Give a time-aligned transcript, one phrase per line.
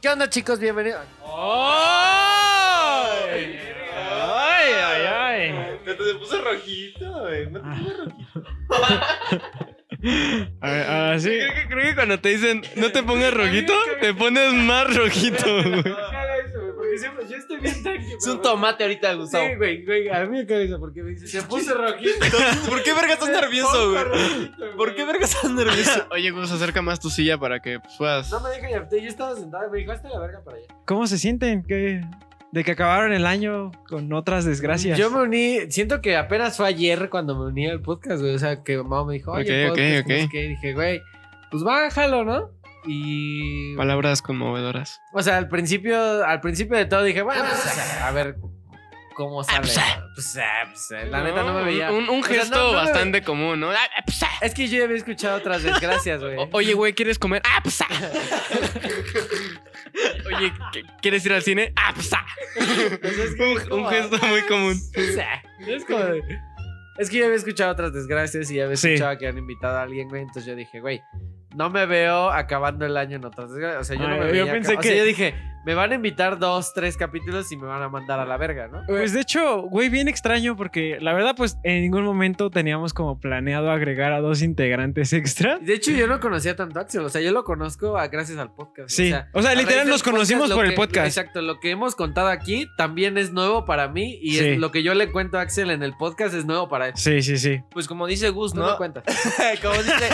[0.00, 0.58] ¿Qué onda, chicos?
[0.58, 1.04] Bienvenidos.
[1.26, 1.58] ¡Ay!
[3.94, 5.52] ¡Ay, ay, ay!
[5.84, 7.50] Te, te puse rojito, güey.
[7.50, 8.46] No te puse rojito.
[10.62, 11.28] A ver, ahora sí.
[11.28, 15.44] Creo que, creo que cuando te dicen no te pongas rojito, te pones más rojito,
[15.44, 15.84] güey.
[17.62, 18.18] Estoy bien tranquilo.
[18.18, 19.46] Es un tomate ahorita, Gustavo.
[19.46, 20.08] Sí, güey, güey.
[20.08, 22.10] A mí me cae eso porque me dice, se puso rojito.
[22.68, 24.04] ¿Por qué verga estás nervioso, güey?
[24.76, 26.06] ¿Por qué verga estás nervioso?
[26.10, 28.30] Oye, Gus, acerca más tu silla para que pues, puedas.
[28.30, 30.66] No me dijo Yafte, yo estaba sentado y me dijo, hazte la verga para allá.
[30.86, 31.62] ¿Cómo se sienten?
[31.62, 32.02] ¿Qué-
[32.52, 34.98] de que acabaron el año con otras desgracias.
[34.98, 38.34] Yo me uní, siento que apenas fue ayer cuando me uní al podcast, güey.
[38.34, 40.08] O sea, que mamá me dijo, oye, Ok, ok, podcast, ok.
[40.10, 40.44] no sé qué.
[40.44, 41.00] Y dije, güey,
[41.52, 42.50] pues bájalo, ¿no?
[42.86, 43.76] Y.
[43.76, 45.00] Palabras conmovedoras.
[45.12, 48.36] O sea, al principio, al principio de todo dije, bueno, pues, a ver
[49.14, 49.66] cómo sale.
[49.68, 49.72] ¿no?
[50.14, 51.92] Pues, ah, pues, eh, la neta no me veía.
[51.92, 53.70] Un, un O sea, gesto no- no me bastante común, ¿no?
[53.70, 54.02] Ah, ah.
[54.40, 56.36] Es que yo ya había escuchado otras desgracias, güey.
[56.52, 57.42] Oye, güey, ¿quieres comer?
[57.44, 57.86] ¡Ah, psa!
[60.26, 61.72] Oye, ¿qu- ¿quieres ir al cine?
[61.76, 62.24] ¡Ah, psa!
[62.56, 64.80] Entonces, es que Un, como- un gesto muy común.
[65.66, 66.22] Es como de-
[66.98, 68.88] Es que yo había escuchado otras desgracias y ya había Sí.
[68.88, 70.22] escuchado que han invitado a alguien, güey.
[70.22, 71.00] Entonces yo dije, güey,
[71.54, 73.50] no me veo acabando el año en otras.
[73.50, 74.52] O sea, yo no Ay, me yo veía.
[74.52, 75.34] pensé acá- O sea, que- yo dije,
[75.66, 78.68] me van a invitar dos, tres capítulos y me van a mandar a la verga,
[78.68, 78.82] ¿no?
[78.86, 83.18] Pues de hecho, güey, bien extraño porque la verdad, pues en ningún momento teníamos como
[83.20, 85.58] planeado agregar a dos integrantes extra.
[85.58, 87.02] De hecho, yo no conocía tanto a Axel.
[87.02, 88.90] O sea, yo lo conozco a- gracias al podcast.
[88.90, 89.12] Sí.
[89.32, 91.06] O sea, literal nos conocimos por el que- podcast.
[91.06, 94.48] Exacto, lo que hemos contado aquí también es nuevo para mí y Sí.
[94.48, 96.92] es lo que yo le cuento a Axel en el podcast es nuevo para él.
[96.96, 97.60] Sí, sí, sí.
[97.70, 98.70] Pues como dice Gus, No ¿no?
[98.72, 99.04] me cuentas.
[99.62, 100.08] como dice,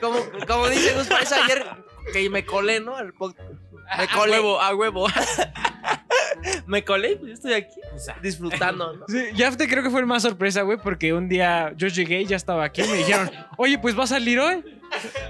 [0.00, 1.64] como, como dice Gus, parece ayer
[2.12, 2.96] que me colé, ¿no?
[2.96, 3.50] Al podcast.
[3.98, 4.32] Me A colé.
[4.32, 5.06] huevo, a huevo.
[6.66, 7.80] Me colé, pues estoy aquí
[8.20, 9.06] disfrutando, ¿no?
[9.08, 12.26] Sí, Yafte creo que fue el más sorpresa, güey, porque un día yo llegué y
[12.26, 14.62] ya estaba aquí me dijeron, oye, pues va a salir hoy.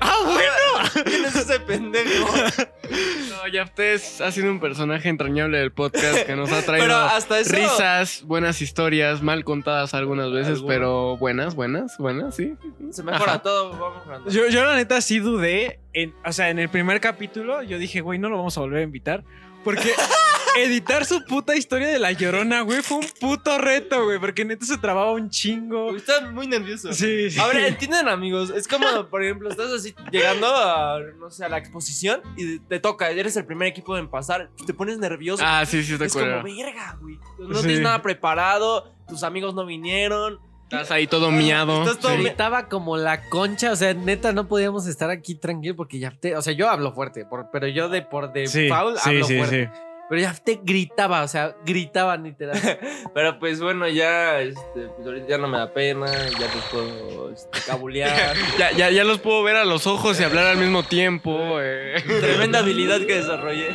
[0.01, 1.05] ¡Ah, bueno!
[1.05, 2.29] ¿Quién es ese pendejo?
[2.85, 7.41] No, Yaftes ha sido un personaje entrañable del podcast que nos ha traído Pero hasta
[7.41, 7.57] eso.
[7.57, 12.55] risas, buenas historias, mal contadas algunas veces, pero buenas, buenas, buenas, sí.
[12.91, 13.43] Se mejora Ajá.
[13.43, 14.31] todo, vamos mejorando.
[14.31, 18.03] Yo, yo la neta sí dudé, en, o sea, en el primer capítulo yo dije,
[18.03, 19.25] güey, no lo vamos a volver a invitar,
[19.65, 19.91] porque
[20.57, 24.65] editar su puta historia de la llorona, güey, fue un puto reto, güey, porque neta
[24.67, 25.95] se trababa un chingo.
[25.97, 26.93] Estás muy nervioso.
[26.93, 27.41] Sí, sí.
[27.41, 31.49] A ver, entienden amigos, es como, por ejemplo, estás así llegando a, no sé, a
[31.49, 35.43] la exposición y te toca, eres el primer equipo en pasar, te pones nervioso.
[35.47, 36.45] Ah, sí, sí, te es como, acuerdo.
[36.45, 37.19] verga, güey.
[37.39, 37.67] No Sí.
[37.67, 40.39] tienes nada preparado, tus amigos no vinieron.
[40.65, 41.83] Estás ahí todo miado.
[41.83, 42.23] Estás todo- Sí.
[42.23, 46.37] Gritaba como la concha, o sea, neta no podíamos estar aquí tranquilo porque ya te,
[46.37, 49.27] o sea, yo hablo fuerte, por- pero yo de por de Sí, Paul sí, hablo
[49.27, 49.71] sí, fuerte.
[49.73, 49.81] sí.
[50.15, 52.57] Pero ya te gritaba, o sea, gritaba literal.
[53.15, 57.31] Pero pues bueno, ya, este, pues ahorita ya no me da pena, ya pues puedo
[57.33, 58.37] este, cabulear.
[58.57, 61.59] Ya, ya, ya los puedo ver a los ojos y hablar al mismo tiempo.
[61.61, 61.97] eh.
[62.21, 63.75] Tremenda habilidad que desarrollé.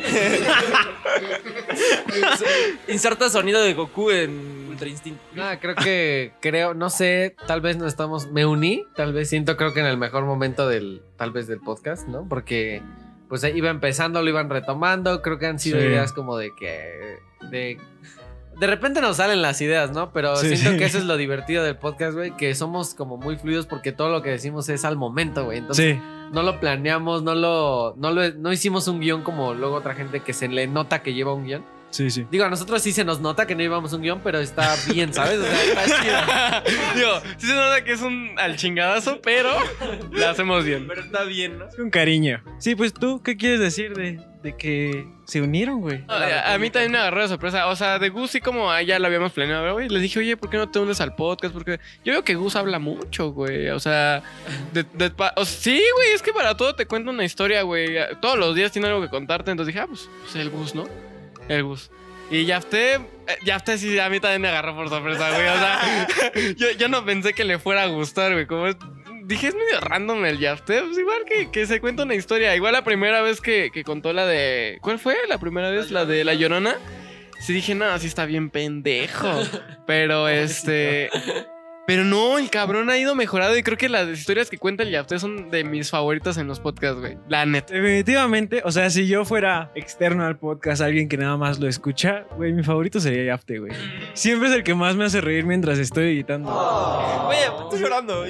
[2.88, 5.20] Inserta sonido de Goku en Ultra Instinto.
[5.34, 9.58] Nada, creo que, creo, no sé, tal vez no estamos, me uní, tal vez siento,
[9.58, 12.26] creo que en el mejor momento del, tal vez del podcast, ¿no?
[12.26, 12.80] Porque,
[13.30, 15.86] pues iba empezando, lo iban retomando, creo que han sido Sí.
[15.86, 17.18] ideas como de que,
[17.50, 17.78] de,
[18.58, 20.12] de repente nos salen las ideas, ¿no?
[20.12, 20.76] Pero Sí, siento sí.
[20.76, 24.10] que eso es lo divertido del podcast, güey, que somos como muy fluidos porque todo
[24.10, 25.58] lo que decimos es al momento, güey.
[25.58, 26.02] Entonces, Sí,
[26.32, 30.20] no lo planeamos, no lo, no lo, no hicimos un guion como luego otra gente
[30.20, 31.64] que se le nota que lleva un guion.
[31.90, 32.26] Sí, sí.
[32.30, 35.12] Digo, a nosotros sí se nos nota que no llevamos un guion, pero está bien,
[35.12, 35.38] ¿sabes?
[35.38, 36.80] O sea, está chido.
[36.96, 39.50] Digo, sí se nota que es un al chingadazo, pero
[40.10, 40.86] lo hacemos bien.
[40.88, 41.66] Pero está bien, ¿no?
[41.76, 42.42] Con cariño.
[42.58, 45.98] Sí, pues tú, ¿qué quieres decir de, de que se unieron, güey?
[46.06, 47.66] No, a, a mí también me agarró de sorpresa.
[47.68, 49.72] O sea, de Gus sí como ah, ya lo habíamos planeado.
[49.72, 49.88] güey.
[49.88, 51.52] Les dije, oye, ¿por qué no te unes al podcast?
[51.54, 53.68] Porque yo veo que Gus habla mucho, güey.
[53.70, 54.22] O sea,
[54.72, 57.62] de- de- pa- o sea, sí, güey, es que para todo te cuenta una historia,
[57.62, 57.96] güey.
[58.20, 59.50] Todos los días tiene algo que contarte.
[59.50, 60.84] Entonces dije, ah, pues, pues el Gus, ¿no?
[61.50, 61.90] El Gus.
[62.30, 63.00] Y Yafté, eh,
[63.44, 65.48] Yafté sí a mí también me agarró por sorpresa, güey.
[65.48, 66.06] O sea,
[66.56, 68.46] yo, yo no pensé que le fuera a gustar, güey.
[68.46, 68.76] Como es-
[69.24, 70.80] dije, es medio random el Yafté.
[70.82, 72.54] Pues igual que, que se cuenta una historia.
[72.54, 74.78] Igual la primera vez que, que contó la de.
[74.80, 75.16] ¿Cuál fue?
[75.28, 76.76] La primera vez, la de La Llorona.
[77.40, 79.28] Sí dije, no, sí está bien pendejo.
[79.86, 81.10] Pero este.
[81.90, 84.92] Pero no, el cabrón ha ido mejorado y creo que las historias que cuenta el
[84.92, 87.18] Yafté son de mis favoritas en los podcasts, güey.
[87.28, 87.74] La neta.
[87.74, 92.26] Definitivamente, o sea, si yo fuera externo al podcast, alguien que nada más lo escucha,
[92.36, 93.72] güey, mi favorito sería Yafte, güey.
[94.14, 96.48] Siempre es el que más me hace reír mientras estoy editando.
[97.26, 98.24] Oye, estoy llorando.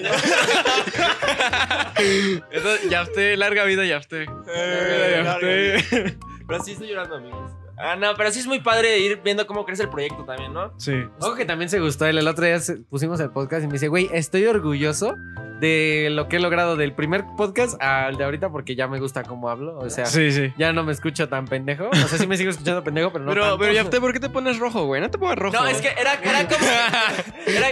[2.88, 4.26] Yafté, larga vida Yafté.
[4.56, 6.16] Eh, Yafté.
[6.48, 7.59] Pero sí estoy llorando, amigos.
[7.82, 10.72] Ah, no, pero sí es muy padre ir viendo cómo crece el proyecto también, ¿no?
[10.78, 10.92] Sí.
[11.20, 12.18] Ojo que también se gustó él.
[12.18, 15.14] El otro día pusimos el podcast y me dice, güey, estoy orgulloso
[15.60, 19.22] de lo que he logrado del primer podcast al de ahorita porque ya me gusta
[19.22, 19.78] cómo hablo.
[19.78, 20.52] O sea, Sí, sí.
[20.58, 21.88] ya no me escucho tan pendejo.
[21.90, 23.58] O sea, sí me sigo escuchando pendejo, pero no Pero, tanto.
[23.58, 25.00] pero ya te, ¿por qué te pones rojo, güey?
[25.00, 25.56] No te pongas rojo.
[25.56, 26.66] No, es que era, era como.
[27.46, 27.68] Era,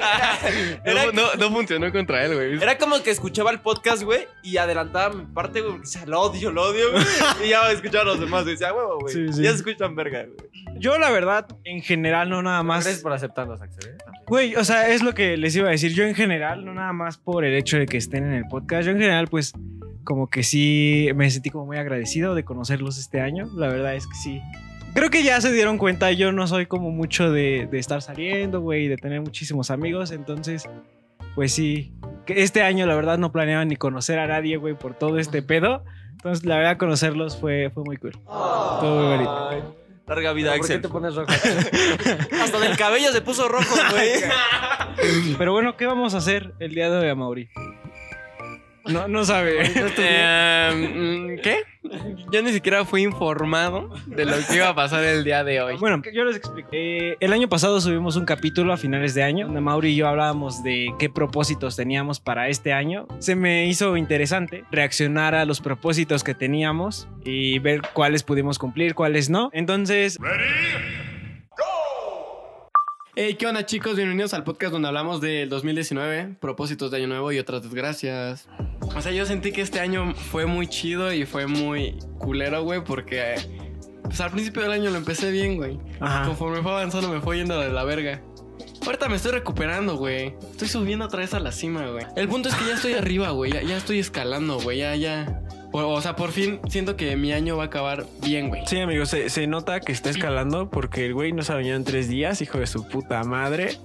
[0.85, 2.63] era- no, no, no funcionó contra él, güey.
[2.63, 6.21] era como que escuchaba el podcast, güey, y adelantaba mi parte, güey, porque decía, lo
[6.21, 7.05] odio, lo odio, güey.
[7.45, 9.15] Y ya escuchaba a los demás, y decía, huevo, güey.
[9.15, 9.43] Sí, sí.
[9.43, 10.49] Ya se escuchan verga, güey.
[10.81, 12.85] Yo, la verdad, en general, no nada más.
[12.85, 13.91] Gracias por aceptarnos, Axel.
[13.91, 13.99] ¿eh?
[14.27, 15.93] Güey, o sea, es lo que les iba a decir.
[15.93, 18.85] Yo en general, no nada más por el hecho de que estén en el podcast,
[18.87, 19.53] yo en general, pues,
[20.05, 23.47] como que sí me sentí como muy agradecido de conocerlos este año.
[23.57, 24.43] La verdad es que sí.
[24.95, 28.61] Creo que ya se dieron cuenta, yo no soy como mucho de, de estar saliendo,
[28.61, 30.11] güey, de tener muchísimos amigos.
[30.11, 30.69] Entonces,
[31.35, 31.93] pues sí,
[32.27, 35.85] este año la verdad no planeaba ni conocer a nadie, güey, por todo este pedo.
[36.13, 38.13] Entonces, la verdad, conocerlos fue, fue muy cool.
[38.25, 39.88] Todo muy bonito.
[40.09, 41.31] Larga vida, ¿Por qué te pones rojo?
[42.43, 44.13] Hasta del cabello se puso rojo, güey.
[45.39, 47.51] Pero bueno, ¿qué vamos a hacer el día de hoy, Mauri?
[48.89, 49.59] No, no sabe.
[50.01, 51.63] Eh, ¿Qué?
[52.31, 55.77] Yo ni siquiera fui informado de lo que iba a pasar el día de hoy.
[55.77, 56.69] Bueno, yo les explico.
[56.73, 60.09] Eh, el año pasado subimos un capítulo a finales de año donde Mauri y yo
[60.09, 63.07] hablábamos de qué propósitos teníamos para este año.
[63.19, 68.95] Se me hizo interesante reaccionar a los propósitos que teníamos y ver cuáles pudimos cumplir,
[68.95, 69.51] cuáles no.
[69.53, 70.19] Entonces,
[73.21, 73.97] Hey, ¿qué onda chicos?
[73.97, 78.49] Bienvenidos al podcast donde hablamos del 2019, propósitos de año nuevo y otras desgracias.
[78.95, 82.85] O sea, yo sentí que este año fue muy chido y fue muy culero, güey,
[82.85, 83.35] porque
[84.05, 85.81] pues, al principio del año lo empecé bien, güey.
[86.27, 88.23] Conforme fue avanzando me fue yendo de la verga.
[88.87, 90.37] Ahorita me estoy recuperando, güey.
[90.53, 92.07] Estoy subiendo otra vez a la cima, güey.
[92.15, 93.51] El punto es que ya estoy arriba, güey.
[93.51, 94.79] Ya, ya estoy escalando, güey.
[94.79, 95.43] Ya, ya.
[95.73, 98.63] O, o sea, por fin siento que mi año va a acabar bien, güey.
[98.67, 101.77] Sí, amigo, se, se nota que está escalando porque el güey no se ha bañado
[101.77, 103.79] en tres días, hijo de su puta madre.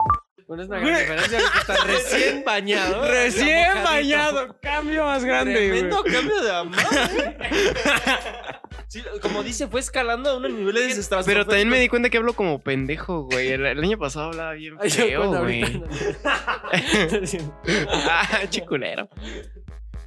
[0.48, 3.08] Bueno, es una gran diferencia porque está recién bañado.
[3.08, 5.54] Recién bañado, cambio más grande.
[5.54, 6.14] Tremendo güey.
[6.14, 6.80] cambio de amor.
[8.88, 11.26] Sí, como dice, fue escalando a unos niveles estratosféricos.
[11.26, 13.48] Pero también me di cuenta que hablo como pendejo, güey.
[13.50, 15.64] El, el año pasado hablaba bien Ay, yo feo, cuando güey.
[17.90, 19.10] ah, chiculero.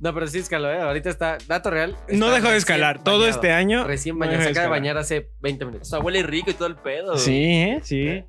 [0.00, 0.80] No, pero sí escaló, ¿eh?
[0.80, 1.38] Ahorita está.
[1.46, 1.96] Dato real.
[2.08, 3.02] No dejó de escalar.
[3.02, 3.30] Todo bañado.
[3.30, 3.84] este año.
[3.84, 4.42] Recién bañado.
[4.42, 5.88] Se acaba de bañar hace 20 O minutos.
[5.88, 7.16] sea, huele rico y todo el pedo.
[7.16, 7.80] Sí, ¿eh?
[7.82, 8.24] Sí.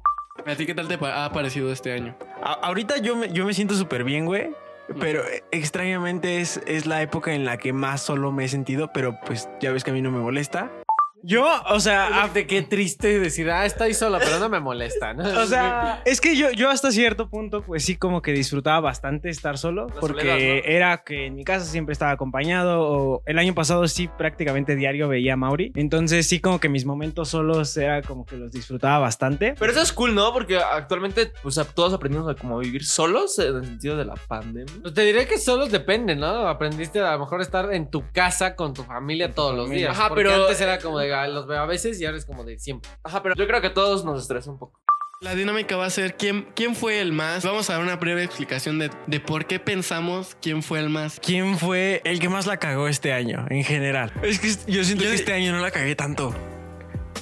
[0.46, 2.16] ¿A ti qué tal te ha parecido este año?
[2.44, 4.50] A- ahorita yo me, yo me siento súper bien, güey.
[5.02, 8.92] Pero eh, extrañamente es, es la época en la que más solo me he sentido,
[8.94, 10.72] pero pues ya ves que a mí no me molesta.
[11.28, 15.24] Yo, o sea, de qué triste decir, ah, estoy sola, pero no me molesta, ¿no?
[15.42, 19.28] O sea, es que yo, yo hasta cierto punto, pues sí, como que disfrutaba bastante
[19.30, 20.62] estar solo, La porque soledad, ¿no?
[20.72, 25.10] era que en mi casa siempre estaba acompañado, o el año pasado sí prácticamente diario
[25.10, 29.00] veía a Mauri, entonces sí como que mis momentos solos era como que los disfrutaba
[29.00, 29.54] bastante.
[29.60, 30.32] Pero eso es cool, ¿no?
[30.32, 34.74] Porque actualmente, pues, todos aprendimos a como vivir solos en el sentido de la pandemia.
[34.82, 36.48] Pues te diré que solo depende, ¿no?
[36.48, 39.88] Aprendiste a lo mejor estar en tu casa con tu familia todos los familia.
[39.88, 40.00] días.
[40.00, 42.44] Ajá, porque pero- antes era como de los veo a veces y ahora es como
[42.44, 42.92] de siempre.
[43.04, 44.78] Ajá, pero yo creo que a todos nos estresa un poco.
[45.20, 47.44] La dinámica va a ser quién, quién fue el más.
[47.44, 51.20] Vamos a dar una breve explicación de, de por qué pensamos quién fue el más.
[51.20, 54.14] ¿Quién fue el que más la cagó este año, en general?
[54.22, 56.36] Es que yo siento Yo- que este año no la cagué tanto.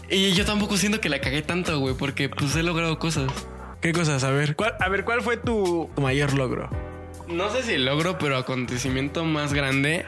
[0.10, 3.32] Y yo tampoco siento que la cagué tanto, güey, porque pues he logrado cosas.
[3.82, 4.24] ¿Qué cosas?
[4.26, 6.70] A ver, ¿cuál, a ver, ¿cuál fue tu, tu mayor logro?
[7.28, 10.06] No sé si logro, pero acontecimiento más grande,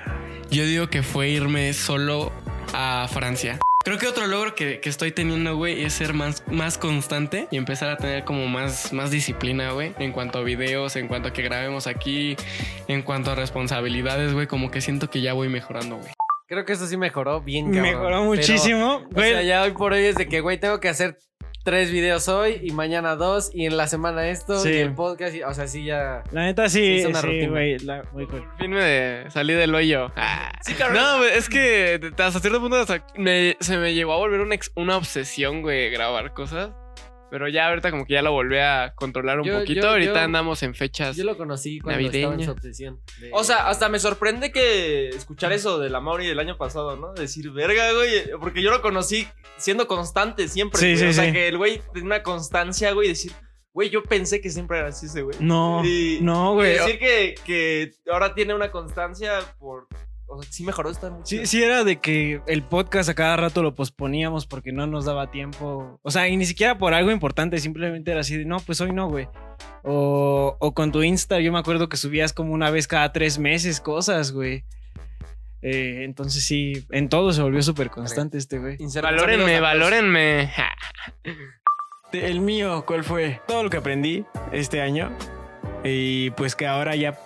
[0.51, 2.31] yo digo que fue irme solo
[2.73, 3.59] a Francia.
[3.87, 7.55] Creo que otro logro que, que estoy teniendo, güey, es ser más, más constante y
[7.55, 11.31] empezar a tener como más, más disciplina, güey, en cuanto a videos, en cuanto a
[11.31, 12.35] que grabemos aquí,
[12.89, 16.11] en cuanto a responsabilidades, güey, como que siento que ya voy mejorando, güey.
[16.47, 17.83] Creo que eso sí mejoró bien, cabrón.
[17.83, 18.95] Mejoró Pero, muchísimo.
[18.95, 21.17] o Güey, sea, ya hoy por hoy es de que, güey, tengo que hacer
[21.67, 24.69] tres videos hoy y mañana dos y en la semana esto Sí.
[24.69, 25.35] y el podcast.
[25.35, 26.23] y- o sea, sí ya...
[26.31, 27.49] la neta Sí, sí, es una sí, rutina.
[27.49, 28.41] güey, la- muy cool.
[28.47, 30.09] Por fin me salí del hoyo.
[30.15, 30.49] Ah.
[30.61, 30.97] Sí, cabrón.
[31.03, 34.71] No, es que hasta cierto punto hasta me- se me llegó a volver una, ex-
[34.75, 36.69] una obsesión, güey, grabar cosas.
[37.29, 39.81] Pero ya ahorita como que ya lo volví a controlar un Yo- poquito.
[39.81, 41.15] yo- ahorita yo- andamos en fechas.
[41.17, 42.45] Yo lo conocí cuando estaba en Navideña.
[42.45, 43.01] su obsesión.
[43.19, 46.95] de- O sea, hasta me sorprende que escuchar eso de la Mauri del año pasado,
[46.95, 47.13] ¿no?
[47.13, 48.31] Decir, verga, güey.
[48.39, 50.79] Porque yo lo conocí siendo constante siempre.
[50.79, 51.33] Sí, sí, o sea, sí.
[51.33, 53.07] que el güey tenía una constancia, güey.
[53.07, 53.33] y Decir,
[53.73, 55.35] güey, yo pensé que siempre era así ese güey.
[55.41, 56.73] No, Y- no, Y güey.
[56.73, 59.87] decir que, que ahora tiene una constancia por.
[60.27, 61.25] O sea, sí mejoró esta mucho.
[61.25, 65.05] Sí, sí era de que el podcast a cada rato lo posponíamos porque no nos
[65.05, 65.99] daba tiempo.
[66.03, 68.91] O sea, y ni siquiera por algo importante, simplemente era así de, no, pues hoy
[68.91, 69.27] no, güey.
[69.83, 73.39] O, o con tu Insta, yo me acuerdo que subías como una vez cada tres
[73.39, 74.65] meses cosas, güey.
[75.61, 78.77] Eh, entonces sí, en todo se volvió súper constante este güey.
[79.01, 80.51] Valórenme, valórenme.
[82.11, 83.41] El mío, ¿cuál fue?
[83.47, 85.11] Todo lo que aprendí este año.
[85.83, 87.17] Y pues que ahora ya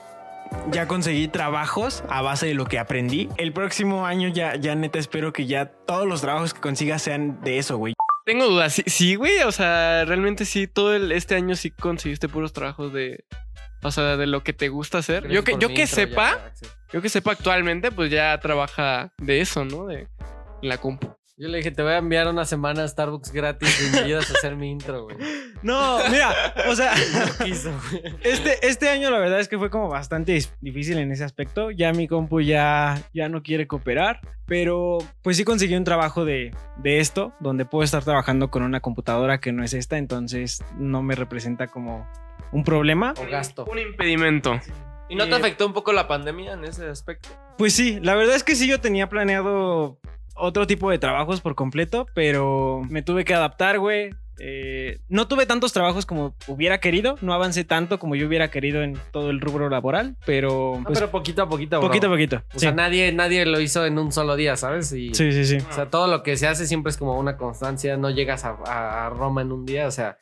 [0.72, 3.30] ya conseguí trabajos a base de lo que aprendí.
[3.38, 7.42] El próximo año ya, ya neta espero que ya todos los trabajos que consiga sean
[7.42, 7.94] de eso, güey.
[8.26, 8.74] Tengo dudas.
[8.74, 9.40] Sí, sí, güey.
[9.44, 13.26] O sea, realmente sí, todo el- este año sí conseguiste puros trabajos de.
[13.84, 15.28] O sea, de lo que te gusta hacer.
[15.28, 16.52] Yo que, yo que ya, sepa,
[16.94, 19.88] yo que sepa actualmente, pues ya trabaja de eso, ¿no?
[19.88, 20.08] De
[20.62, 21.16] la compu.
[21.42, 24.30] Yo le dije, te voy a enviar una semana a Starbucks gratis y me ayudas
[24.30, 25.18] a hacer mi intro, güey.
[25.64, 26.34] No, mira,
[26.70, 26.94] o sea,
[27.44, 28.04] Quiso, güey.
[28.24, 31.72] este, este año la verdad es que fue como bastante difícil en ese aspecto.
[31.72, 36.52] Ya mi compu ya, ya no quiere cooperar, pero pues sí conseguí un trabajo de,
[36.78, 41.02] de esto, donde puedo estar trabajando con una computadora que no es esta, entonces no
[41.02, 42.08] me representa como
[42.52, 43.16] un problema.
[43.18, 43.66] O gasto.
[43.66, 44.60] Un impedimento.
[45.10, 47.30] ¿Y no te Eh, afectó un poco la pandemia en ese aspecto?
[47.58, 50.00] Pues sí, la verdad es que sí yo tenía planeado
[50.42, 54.12] otro tipo de trabajos por completo, pero me tuve que adaptar, güey.
[54.44, 58.82] Eh, no tuve tantos trabajos como hubiera querido, no avancé tanto como yo hubiera querido
[58.82, 61.88] en todo el rubro laboral, pero No, pues, pero poquito a poquito, bro.
[61.90, 62.38] poquito a poquito.
[62.38, 62.60] O sí.
[62.62, 64.92] sea, nadie, nadie lo hizo en un solo día, ¿sabes?
[64.94, 65.58] Y, sí, sí, sí.
[65.70, 67.98] O sea, todo lo que se hace siempre es como una constancia.
[67.98, 69.86] No llegas a Roma en un día.
[69.86, 70.18] O sea,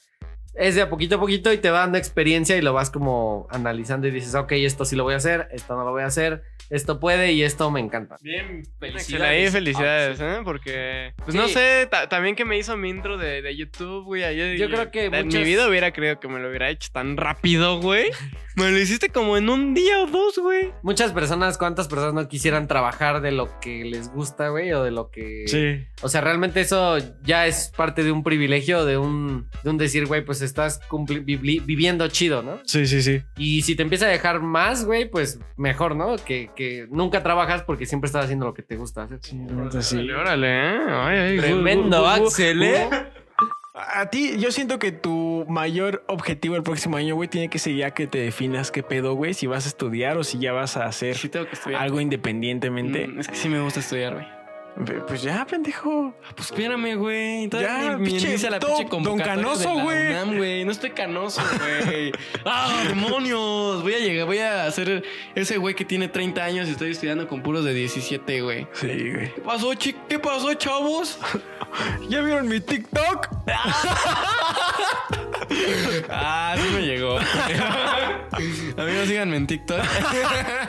[0.56, 3.48] es de a poquito a poquito y te va dando experiencia y lo vas como
[3.50, 6.08] analizando y dices, ok, esto sí lo voy a hacer, esto no lo voy a
[6.08, 8.18] hacer, esto puede y esto me encanta.
[8.22, 9.28] Bien, Felicidades.
[9.48, 10.42] Ahí, felicidades, Ah, ¿eh?
[10.44, 11.38] Porque, pues Sí.
[11.38, 14.58] no sé, ta- también que me hizo mi intro de, de YouTube, güey.
[14.58, 17.18] Yo creo que en muchas- mi vida hubiera creído que me lo hubiera hecho tan
[17.18, 18.06] rápido, güey.
[18.56, 20.72] me lo hiciste como en un día o dos, güey.
[20.84, 24.72] Muchas personas, ¿cuántas personas no quisieran trabajar de lo que les gusta, güey?
[24.74, 25.46] O de lo que...
[25.48, 25.88] Sí.
[26.02, 30.06] O sea, realmente eso ya es parte de un privilegio, de un, de un decir,
[30.08, 32.60] güey, pues estás cumpli- vivli- viviendo chido, ¿no?
[32.66, 33.22] Sí, sí, sí.
[33.38, 36.16] Y si te empieza a dejar más, güey, pues mejor, ¿no?
[36.18, 39.20] Que, que nunca trabajas porque siempre estás haciendo lo que te gusta hacer.
[39.22, 39.96] Sí, neta sí.
[39.98, 40.78] Órale, órale, ¿eh?
[40.90, 42.90] Ay, ay, gu- Tremendo, gu- Axel, ¿eh?
[43.74, 47.76] A ti, yo siento que tu mayor objetivo el próximo año, güey, tiene que ser
[47.76, 50.76] ya que te definas qué pedo, güey, si vas a estudiar o si ya vas
[50.76, 51.82] a hacer Sí tengo que estudiar.
[51.82, 53.08] algo independientemente.
[53.08, 54.26] Mm, es que sí me gusta estudiar, güey.
[55.08, 56.14] Pues ya, pendejo.
[56.24, 57.50] Ah, Pues espérame, güey.
[57.50, 60.64] Ya, inicia la don- pinche don convocatoria Canoso, güey.
[60.64, 62.12] No estoy canoso, güey.
[62.46, 63.82] ¡Ah, demonios!
[63.84, 65.04] Voy a llegar, voy a ser
[65.36, 68.68] ese güey que tiene 30 años y estoy estudiando con puros de 17, güey.
[68.74, 69.34] Sí, güey.
[69.34, 71.20] ¿Qué pasó, chi ¿Qué pasó, chavos?
[72.10, 73.28] ¿Ya vieron mi TikTok?
[76.10, 77.18] Ah, sí me llegó.
[78.78, 79.82] Amigos, síganme en TikTok.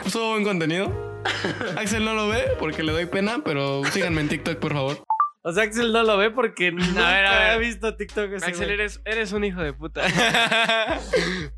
[0.07, 1.10] Subo buen contenido.
[1.77, 5.03] Axel no lo ve porque le doy pena, pero síganme en TikTok, por favor.
[5.43, 7.49] O sea, Axel no lo ve porque nunca ver, a ver.
[7.49, 10.03] ha visto TikTok ese Axel, eres, eres un hijo de puta.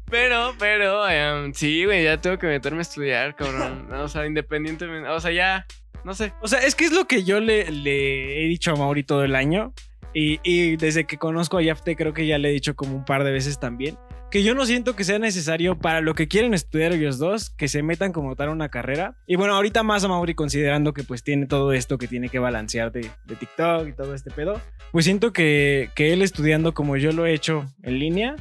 [0.09, 3.89] pero, pero, em, sí, güey, ya tengo que meterme a estudiar, cabrón.
[3.93, 5.09] O sea, independientemente.
[5.09, 5.65] O sea, ya,
[6.05, 6.33] no sé.
[6.41, 9.23] O sea, es que es lo que yo le, le he dicho a Mauri todo
[9.25, 9.73] el año.
[10.13, 13.03] Y, y desde que conozco a Yafte, creo que ya le he dicho como un
[13.03, 13.97] par de veces también.
[14.33, 17.67] Que yo no siento que sea necesario para lo que quieren estudiar ellos dos, que
[17.67, 19.15] se metan como tal una carrera.
[19.27, 22.39] Y bueno, ahorita más a Mauri considerando que pues tiene todo esto que tiene que
[22.39, 24.59] balancear de, de TikTok y todo este pedo.
[24.91, 28.35] Pues siento que, que él estudiando como yo lo he hecho en línea,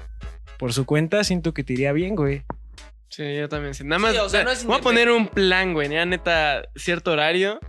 [0.59, 2.43] por su cuenta, siento que te iría bien, güey.
[3.11, 3.75] Sí, yo también.
[3.75, 3.85] Sí.
[3.85, 7.13] Nada más, Sí, o sea, no voy a poner un plan, güey, ya neta, cierto
[7.13, 7.61] horario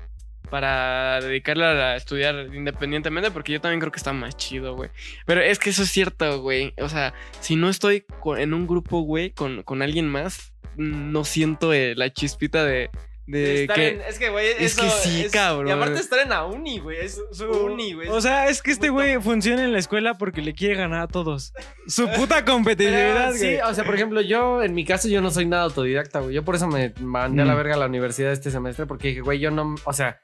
[0.54, 4.92] para dedicarle a estudiar independientemente, porque yo también creo que está más chido, güey.
[5.26, 6.76] Pero es que eso es cierto, güey.
[6.80, 8.06] O sea, si no estoy
[8.38, 12.92] en un grupo, güey, con, con alguien más, no siento eh, la chispita de,
[13.26, 13.88] de Estar que...
[13.88, 15.70] en- es que, güey, es eso que sí, cabrón.
[15.70, 17.00] Y aparte estar en la uni, güey.
[17.00, 18.10] Es su uni, güey.
[18.10, 21.08] O sea, es que este güey funciona en la escuela porque le quiere ganar a
[21.08, 21.52] todos.
[21.88, 23.60] Su puta competitividad, Pero sí, güey.
[23.62, 26.36] o sea, por ejemplo, yo en mi caso yo no soy nada autodidacta, güey.
[26.36, 27.58] Yo por eso me mandé a la Mm.
[27.58, 30.20] verga a la universidad este semestre porque dije, güey, yo no, o sea,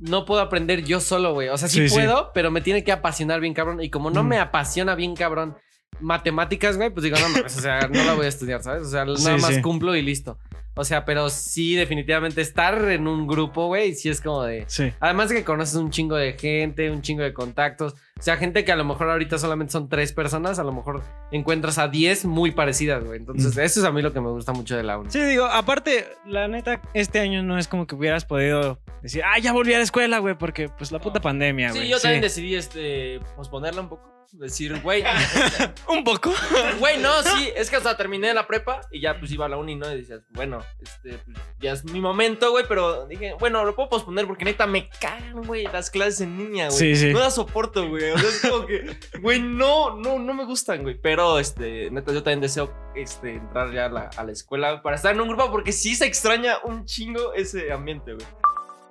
[0.00, 1.48] no puedo aprender yo solo, güey.
[1.48, 1.94] O sea, sí, Sí, sí.
[1.94, 3.82] puedo, pero me tiene que apasionar bien cabrón.
[3.82, 4.26] Y como no Mm.
[4.28, 5.56] me apasiona bien cabrón
[6.00, 8.82] matemáticas, güey, pues digo, no mames, o sea, no la voy a estudiar, ¿sabes?
[8.86, 10.38] O sea, nada Sí, más cumplo y listo.
[10.74, 14.64] O sea, pero sí, definitivamente estar en un grupo, güey, sí es como de.
[14.66, 14.92] Sí.
[15.00, 17.94] Además de que conoces un chingo de gente, un chingo de contactos.
[18.20, 21.02] O sea, gente que a lo mejor ahorita solamente son tres personas, a lo mejor
[21.32, 23.18] encuentras a diez muy parecidas, güey.
[23.18, 23.60] Entonces, Mm.
[23.60, 25.10] eso es a mí lo que me gusta mucho de la uni.
[25.10, 29.38] Sí, digo, aparte, la neta, este año no es como que hubieras podido decir, ah,
[29.38, 31.82] ya volví a la escuela, güey, porque pues la puta pandemia, güey.
[31.84, 34.10] Sí, yo también decidí este, posponerla un poco.
[34.32, 35.02] Decir, güey,
[35.88, 36.32] Un poco.
[36.78, 39.56] güey, no, sí, es que hasta terminé la prepa y ya pues iba a la
[39.56, 39.92] uni, ¿no?
[39.92, 43.88] Y decías, bueno, este, pues, ya es mi momento, güey, pero dije, bueno, lo puedo
[43.88, 46.78] posponer porque neta me cagan, güey, las clases en línea, güey.
[46.78, 47.12] Sí, sí.
[47.12, 48.09] No las soporto, güey.
[48.12, 50.98] O sea, es como que, güey, no, no, no me gustan, güey.
[51.00, 54.96] Pero, este, neta, yo también deseo, este, entrar ya a la, a la escuela para
[54.96, 58.26] estar en un grupo porque sí se extraña un chingo ese ambiente, güey.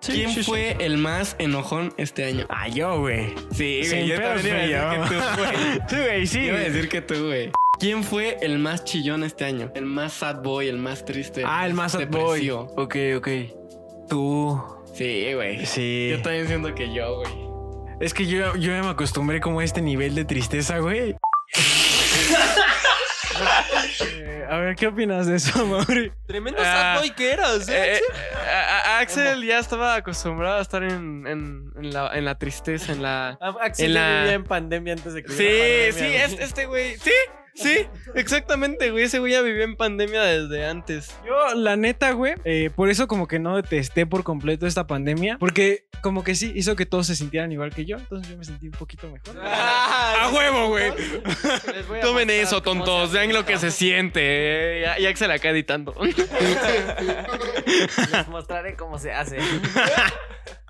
[0.02, 2.46] ¿Quién fue el más enojón este año?
[2.50, 3.36] Ah, yo, güey.
[3.52, 5.80] Sí, Sin yo también iba a decir que tú, güey.
[5.90, 6.40] Sí, güey, sí.
[6.40, 6.72] Iba a güey.
[6.72, 7.52] decir que tú, güey.
[7.80, 9.72] ¿Quién fue el más chillón este año?
[9.76, 11.44] El más sad boy, el más triste.
[11.46, 12.40] Ah, el más sad boy.
[12.46, 12.74] depresivo.
[12.78, 13.28] Ok, ok.
[14.10, 14.62] Tú.
[14.94, 15.66] Sí, güey.
[15.66, 16.10] Sí.
[16.12, 17.49] Yo también siento que yo, güey.
[18.00, 21.16] Es que yo, yo ya me acostumbré como a este nivel de tristeza, güey.
[24.02, 26.12] Eh, a ver, ¿qué opinas de eso, Mauri?
[26.28, 27.94] Tremendo Ah, sad boy que eras, ¿eh?
[27.96, 32.26] Eh, eh, a- a- Axel ya estaba acostumbrado a estar en, en- en la, en
[32.26, 33.38] la tristeza, en la...
[33.42, 36.98] Ah, Axel En la- vivía en pandemia antes de que Sí, sí, es- este güey.
[36.98, 37.12] Sí,
[37.56, 39.04] sí, exactamente, güey.
[39.06, 41.16] Ese güey ya vivió en pandemia desde antes.
[41.26, 45.38] Yo, la neta, güey, eh, por eso como que no detesté por completo esta pandemia,
[45.40, 48.46] porque como que sí hizo que todos se sintieran igual que yo, entonces yo me
[48.46, 49.36] sentí un poquito mejor.
[49.62, 50.92] Ah, ¡A huevo, güey!
[52.02, 53.12] Tomen eso, tontos.
[53.12, 54.20] se Vean lo que se siente.
[54.84, 54.86] eh.
[55.00, 55.94] Y Axel acá editando.
[58.12, 59.38] Les mostraré cómo se hace.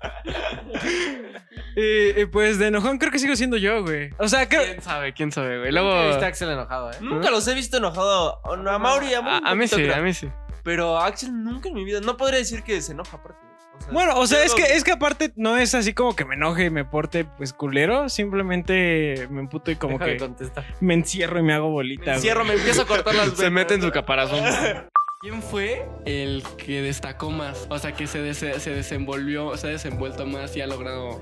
[1.76, 4.10] Eh, pues de enojón creo que sigo siendo yo, güey.
[4.18, 4.64] O sea, creo...
[4.64, 5.12] ¿Quién sabe?
[5.14, 5.70] ¿Quién sabe, güey?
[5.72, 6.08] Luego Luego...
[6.08, 6.96] viste a Axel enojado, ¿eh?
[7.00, 8.40] Nunca los he visto enojado.
[8.44, 9.94] A Mauri, a, Mauri A, mí sí, creo.
[9.94, 10.28] a mí sí.
[10.64, 12.00] Pero a Axel nunca en mi vida.
[12.00, 13.38] No podría decir que se enoja aparte.
[13.78, 16.24] O sea, Bueno, o sea, es que, es que aparte no es así como que
[16.24, 20.64] me enoje y me porte pues culero, simplemente me emputo y como que contestar.
[20.80, 22.00] me encierro y me hago bolita.
[22.00, 22.16] Me güey.
[22.16, 23.52] encierro, me empiezo a cortar las Se venas.
[23.52, 24.40] mete en su caparazón.
[25.20, 27.66] ¿Quién fue el que destacó más?
[27.68, 31.20] O sea, que se, se desenvolvió, se ha desenvuelto más y ha logrado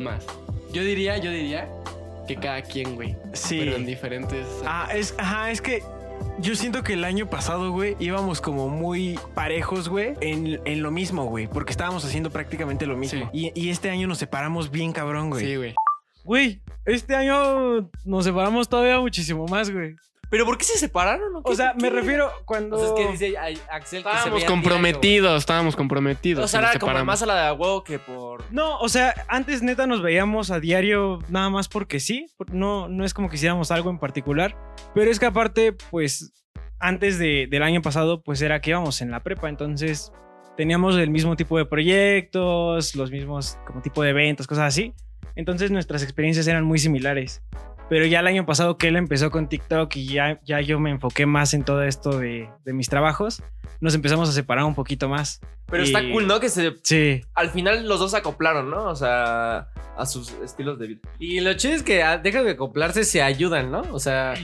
[0.00, 0.24] más.
[0.72, 1.68] Yo diría, yo diría
[2.26, 3.18] que cada quien, güey.
[3.34, 3.58] Sí.
[3.58, 4.46] Pero en diferentes.
[4.64, 5.82] Ah, es, ajá, es que
[6.38, 10.90] yo siento que el año pasado, güey, íbamos como muy parejos, güey, en, en lo
[10.90, 13.28] mismo, güey, porque estábamos haciendo prácticamente lo mismo.
[13.34, 15.44] Y, y este año nos separamos bien cabrón, güey.
[15.44, 15.74] Sí, güey.
[16.24, 19.94] Güey, este año nos separamos todavía muchísimo más, güey.
[20.30, 21.34] ¿Pero por qué se separaron?
[21.34, 21.52] o qué?
[21.52, 22.76] O sea, me refiero cuando...
[22.76, 26.44] O sea, es que dice ay, Axel que Estábamos comprometidos, estábamos comprometidos.
[26.44, 28.44] O sea, era como más a la de huevo que por.
[28.52, 32.26] No, o sea, antes neta nos veíamos a diario nada más porque sí.
[32.52, 34.56] No, no es como que hiciéramos algo en particular.
[34.94, 36.32] Pero es que aparte, pues,
[36.78, 39.48] antes de- del año pasado, pues era que íbamos en la prepa.
[39.48, 40.12] Entonces,
[40.56, 44.94] teníamos el mismo tipo de proyectos, los mismos como tipo de eventos, cosas así.
[45.36, 47.42] Entonces nuestras experiencias eran muy similares.
[47.90, 50.90] Pero ya el año pasado que él empezó con TikTok y ya, ya yo me
[50.90, 53.42] enfoqué más en todo esto de, de mis trabajos,
[53.80, 55.40] nos empezamos a separar un poquito más.
[55.66, 56.38] Pero Y- está cool, ¿no?
[56.40, 56.72] Que se.
[56.84, 57.20] Sí.
[57.34, 58.84] Al final los dos se acoplaron, ¿no?
[58.84, 61.00] O sea, a sus estilos de vida.
[61.18, 63.82] Y lo chido es que ah, dejan de acoplarse, se ayudan, ¿no?
[63.92, 64.34] O sea,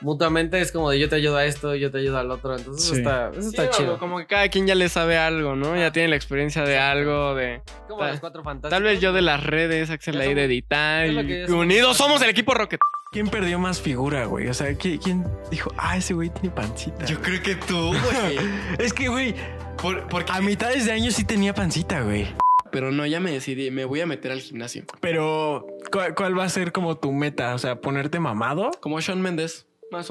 [0.00, 2.56] mutuamente es como de yo te ayudo a esto, yo te ayudo al otro.
[2.56, 3.00] Entonces eso Sí.
[3.00, 3.98] está, eso está Sí, chido.
[3.98, 5.76] Como que cada quien ya le sabe algo, ¿no?
[5.76, 7.62] Ya tiene la experiencia de algo, de...
[7.88, 8.70] Como los cuatro fantásticos.
[8.70, 11.06] Tal vez yo de las redes, Axel ahí de editar.
[11.08, 12.80] y- unidos somos el equipo Rocket.
[13.16, 14.46] ¿Quién perdió más figura, güey?
[14.48, 17.06] O sea, ¿qui- ¿quién dijo, ah, ese güey tiene pancita?
[17.06, 17.16] güey"?
[17.16, 18.36] creo que tú, güey.
[18.78, 19.34] Es que, güey,
[19.80, 20.30] Por- porque...
[20.32, 22.26] a mitades de año sí tenía pancita, güey.
[22.70, 24.84] Pero no, ya me decidí, me voy a meter al gimnasio.
[25.00, 27.54] Pero, ¿cuál, cuál va a ser como tu meta?
[27.54, 28.70] O sea, ponerte mamado.
[28.82, 29.64] Como Sean Méndez.
[29.90, 30.10] Más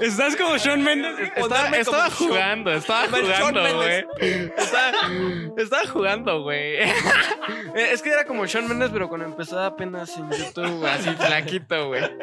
[0.00, 1.18] ¿Estás como Sean Mendes?
[1.34, 4.04] Estaba, como jugando, estaba jugando, güey.
[4.56, 4.92] Estaba,
[5.56, 6.76] estaba jugando, güey.
[7.74, 11.88] Es que era como Sean Mendes, pero cuando empezó apenas en YouTube, güey, así flaquito,
[11.88, 12.02] güey.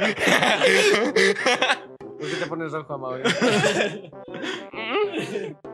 [1.97, 3.23] ¿Por qué te pones rojo, Mauri?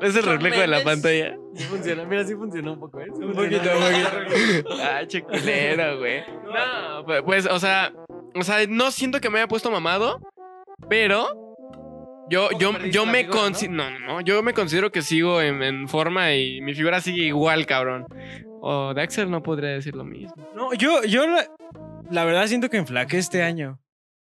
[0.01, 1.37] Es el reflejo de la pantalla.
[1.53, 3.07] Sí funciona, mira, sí funcionó un poco, ¿eh?
[3.15, 4.69] Sí Un poquito, un poquito.
[4.81, 6.23] Ah, che culero, güey.
[6.43, 7.93] No, pues, pues, o sea,
[8.35, 10.19] o sea, no siento que me haya puesto mamado,
[10.89, 11.27] pero
[12.29, 13.89] yo, yo, yo me considero, no?
[13.91, 17.65] no, no, yo me considero que sigo en, en forma y mi figura sigue igual,
[17.65, 18.05] cabrón.
[18.61, 20.33] O de Axel no podría decir lo mismo.
[20.53, 21.47] No, yo, yo la,
[22.11, 23.79] la verdad siento que enflaqué este año.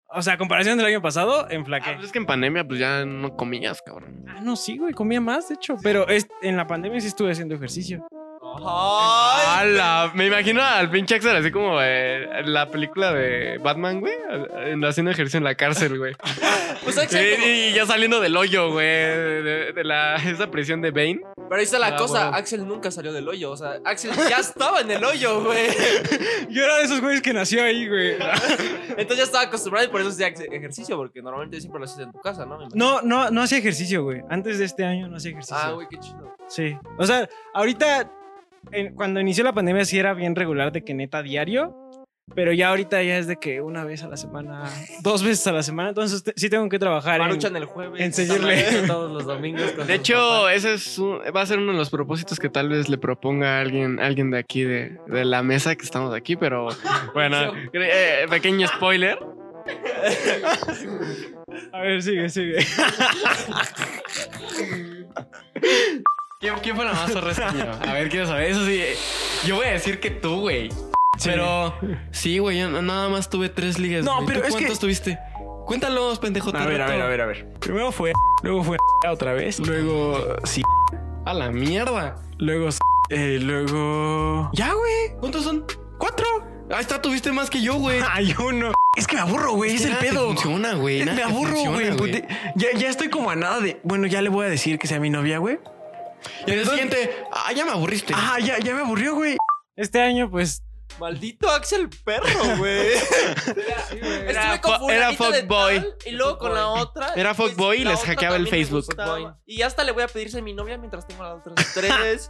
[0.09, 1.93] O sea, a comparación del año pasado, Ah, enflaqué.
[1.95, 4.25] pues es que en pandemia pues ya no comías, cabrón.
[4.29, 5.77] Ah, no, sí, güey, comía más, de hecho.
[5.83, 8.07] Pero es, en la pandemia sí estuve haciendo ejercicio.
[8.65, 10.11] Ay, ¡Hala!
[10.15, 14.15] Me imagino al pinche Axel así como eh, la película de Batman, güey,
[14.87, 16.15] haciendo ejercicio en la cárcel, güey.
[16.85, 20.91] Pues Axel, Sí, y ya saliendo del hoyo, güey, de, de la, esa prisión de
[20.93, 21.21] Bane.
[21.49, 22.37] Pero ahí está la Ah, cosa, bueno.
[22.37, 25.67] Axel nunca salió del hoyo, o sea, Axel ya estaba en el hoyo, güey.
[26.51, 28.17] Yo era de esos güeyes que nació ahí, güey.
[28.91, 32.13] Entonces ya estaba acostumbrado y por eso hacía ejercicio, porque normalmente siempre lo haces en
[32.13, 32.59] tu casa, ¿no?
[32.75, 34.23] No, no, no hacía ejercicio, güey.
[34.31, 35.57] Antes de este año no hacía ejercicio.
[35.59, 36.37] Ah, güey, qué chido.
[36.49, 36.77] Sí.
[36.99, 38.11] O sea, ahorita,
[38.73, 41.75] en- cuando inició la pandemia sí era bien regular de que neta diario.
[42.35, 44.65] Pero ya ahorita ya es de que una vez a la semana,
[45.03, 45.91] dos veces a la semana.
[45.91, 47.27] Entonces te- sí tengo que trabajar en...
[47.29, 48.01] Maruchan el jueves.
[48.01, 48.65] en seguirle.
[48.89, 49.71] Todos los domingos.
[49.73, 50.57] con De hecho, papás.
[50.57, 53.59] ese es un- va a ser uno de los propósitos que tal vez le proponga
[53.59, 56.67] a alguien, alguien de aquí, de, de la mesa que estamos aquí, pero
[57.15, 59.19] bueno, eh, pequeño spoiler.
[61.73, 62.59] A ver, sigue, sigue.
[66.41, 67.65] ¿Quién, quién fue la más zorra este año?
[67.87, 68.51] A ver, quiero saber.
[68.51, 68.83] Eso sí,
[69.47, 70.69] yo voy a decir que tú, güey.
[71.25, 71.75] Pero
[72.11, 74.05] sí, güey, yo nada más tuve tres ligas.
[74.05, 74.27] No, güey.
[74.27, 75.19] pero ¿Tú es que- ¿Cuántos tuviste?
[75.65, 76.51] Cuéntalos, pendejo.
[76.55, 77.49] A ver, a ver, a ver, a ver.
[77.59, 78.77] Primero fue, luego fue
[79.11, 80.63] otra vez, luego sí,
[81.25, 82.17] A la mierda.
[82.39, 82.69] luego
[83.09, 85.19] eh, luego ya, güey.
[85.21, 85.65] ¿Cuántos son?
[85.99, 86.27] Cuatro.
[86.71, 88.01] Ahí está, tuviste más que yo, güey.
[88.13, 88.73] Hay uno.
[88.97, 89.75] Es que me aburro, güey.
[89.75, 90.27] Es que el nada te pedo.
[90.27, 91.03] funciona, güey.
[91.05, 91.91] Me aburro, güey.
[91.97, 93.81] Pute- Ya, ya estoy como a nada de.
[93.85, 95.59] Bueno, ya le voy a decir que sea mi novia, güey.
[96.47, 98.13] Y el siguiente, ah, ya me aburriste.
[98.17, 99.37] Ah, ya, ya me aburrió, güey.
[99.77, 100.63] Este año, pues,
[100.99, 102.27] Maldito Axel perro,
[102.59, 102.93] güey.
[104.29, 105.85] Era Estuve con fo- era fuckboy.
[106.07, 107.13] Y luego con la otra.
[107.15, 108.87] Era pues, fuckboy y les hackeaba el me Facebook.
[109.45, 112.29] Y hasta le voy a pedirse mi novia mientras tengo las otras tres.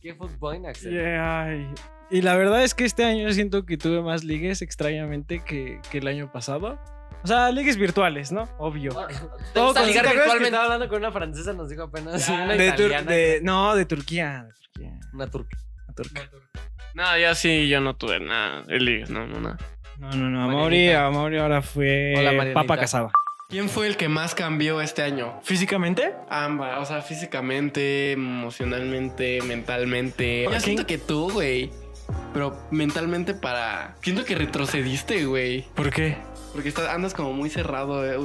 [0.00, 0.92] ¿Qué fútbol, Axel?
[0.92, 1.74] yeah, ay.
[2.10, 5.98] y la verdad es que este año siento que tuve más ligues extrañamente que, que
[5.98, 6.78] el año pasado.
[7.24, 8.48] O sea, ligues virtuales, ¿no?
[8.58, 8.90] Obvio.
[9.08, 9.14] ¿Te
[9.54, 10.44] Todo con- ligar ¿Te acuerdas que virtualmente?
[10.48, 11.52] estaba hablando con una francesa?
[11.54, 12.28] Nos dijo apenas.
[12.28, 13.10] una De Tur- italiana.
[13.10, 14.44] de- no, de Turquía.
[14.46, 15.00] De Turquía.
[15.14, 15.58] Una turca.
[15.86, 16.30] una turca.
[16.94, 19.56] No, ya sí, yo no tuve nada de ligas, no, no, nada.
[19.98, 20.38] No, no, no.
[20.48, 20.56] Marianita.
[20.60, 23.10] Mauri, a Mauri ahora fue Hola, papa casada.
[23.48, 25.40] ¿Quién fue el que más cambió este año?
[25.44, 30.44] Físicamente, Ambas, o sea, físicamente, emocionalmente, mentalmente.
[30.50, 31.70] Yo siento que tú, güey.
[32.32, 33.96] Pero mentalmente para...
[34.02, 35.62] Siento que retrocediste, güey.
[35.74, 36.16] ¿por qué?
[36.54, 38.16] Porque andas como muy cerrado eh,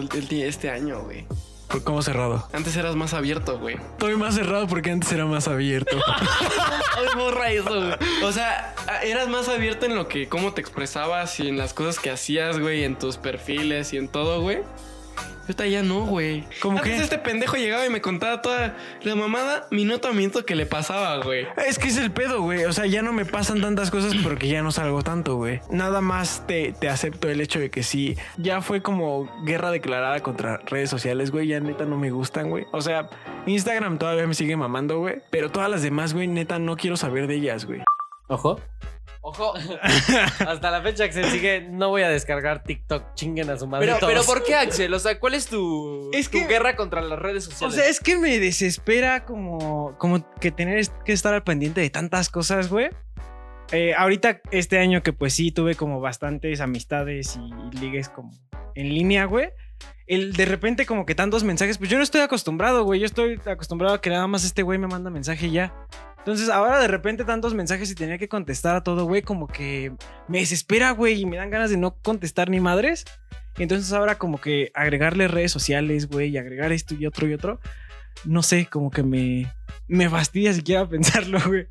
[0.45, 1.25] este año, güey.
[1.67, 2.47] ¿Por ¿Cómo cerrado?
[2.53, 3.75] Antes eras más abierto, güey.
[3.75, 5.97] Estoy más cerrado porque antes era más abierto.
[6.97, 8.23] Ay, borra eso, güey.
[8.23, 11.99] O sea, eras más abierto en lo que, cómo te expresabas y en las cosas
[11.99, 14.59] que hacías, güey, en tus perfiles y en todo, güey.
[15.41, 16.43] Ahorita ya no, güey.
[16.61, 17.03] ¿Cómo Antes qué?
[17.03, 21.23] este pendejo llegaba y me contaba toda la mamada, minuto a minuto que le pasaba,
[21.23, 21.47] güey.
[21.65, 22.65] Es que es el pedo, güey.
[22.65, 25.61] O sea, ya no me pasan tantas cosas porque ya no salgo tanto, güey.
[25.71, 30.19] Nada más te, te acepto el hecho de que sí, ya fue como guerra declarada
[30.19, 31.47] contra redes sociales, güey.
[31.47, 32.65] Ya neta no me gustan, güey.
[32.71, 33.09] O sea,
[33.47, 35.15] Instagram todavía me sigue mamando, güey.
[35.31, 37.81] Pero todas las demás, güey, neta no quiero saber de ellas, güey.
[38.27, 38.59] Ojo.
[39.21, 39.53] Ojo.
[40.47, 41.61] Hasta la fecha Axel sigue.
[41.69, 43.13] No voy a descargar TikTok.
[43.15, 43.85] Chinguen a su madre.
[43.87, 44.13] Pero, todos.
[44.13, 44.93] pero ¿por qué, Axel?
[44.93, 47.75] O sea, ¿cuál es tu, Es tu que- guerra contra las redes O sociales?
[47.75, 52.29] sea, es que me desespera como, como que tener que estar al pendiente de tantas
[52.29, 52.89] cosas, güey.
[53.71, 58.31] Eh, ahorita, este año que pues sí tuve como bastantes amistades y ligues como
[58.75, 59.49] en línea, güey.
[60.07, 62.99] El de repente como que tantos mensajes, pues yo no estoy acostumbrado, güey.
[62.99, 65.73] Yo estoy acostumbrado a que nada más este güey me manda mensaje y ya.
[66.19, 69.93] Entonces ahora de repente tantos mensajes y tener que contestar a todo, güey, como que
[70.27, 73.05] me desespera, güey, y me dan ganas de no contestar ni madres.
[73.57, 77.59] Entonces ahora como que agregarle redes sociales, güey, y agregar esto y otro y otro,
[78.25, 79.51] no sé, como que me,
[79.87, 81.67] me fastidia siquiera pensarlo, güey.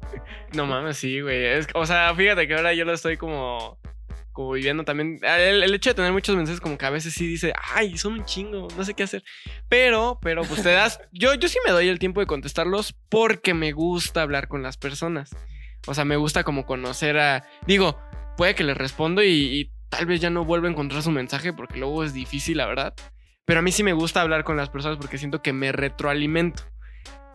[0.54, 1.44] No mames, sí, güey.
[1.74, 3.78] O sea, fíjate que ahora yo lo estoy como,
[4.38, 5.18] como también.
[5.22, 8.12] El, el hecho de tener muchos mensajes, como que a veces sí dice, ay, son
[8.12, 9.24] un chingo, no sé qué hacer.
[9.68, 11.00] Pero, pero, pues te das.
[11.12, 14.76] Yo, yo sí me doy el tiempo de contestarlos porque me gusta hablar con las
[14.76, 15.34] personas.
[15.88, 17.44] O sea, me gusta como conocer a.
[17.66, 17.98] Digo,
[18.36, 21.52] puede que les respondo y, y tal vez ya no vuelva a encontrar su mensaje
[21.52, 22.94] porque luego es difícil, la verdad.
[23.44, 26.62] Pero a mí sí me gusta hablar con las personas porque siento que me retroalimento.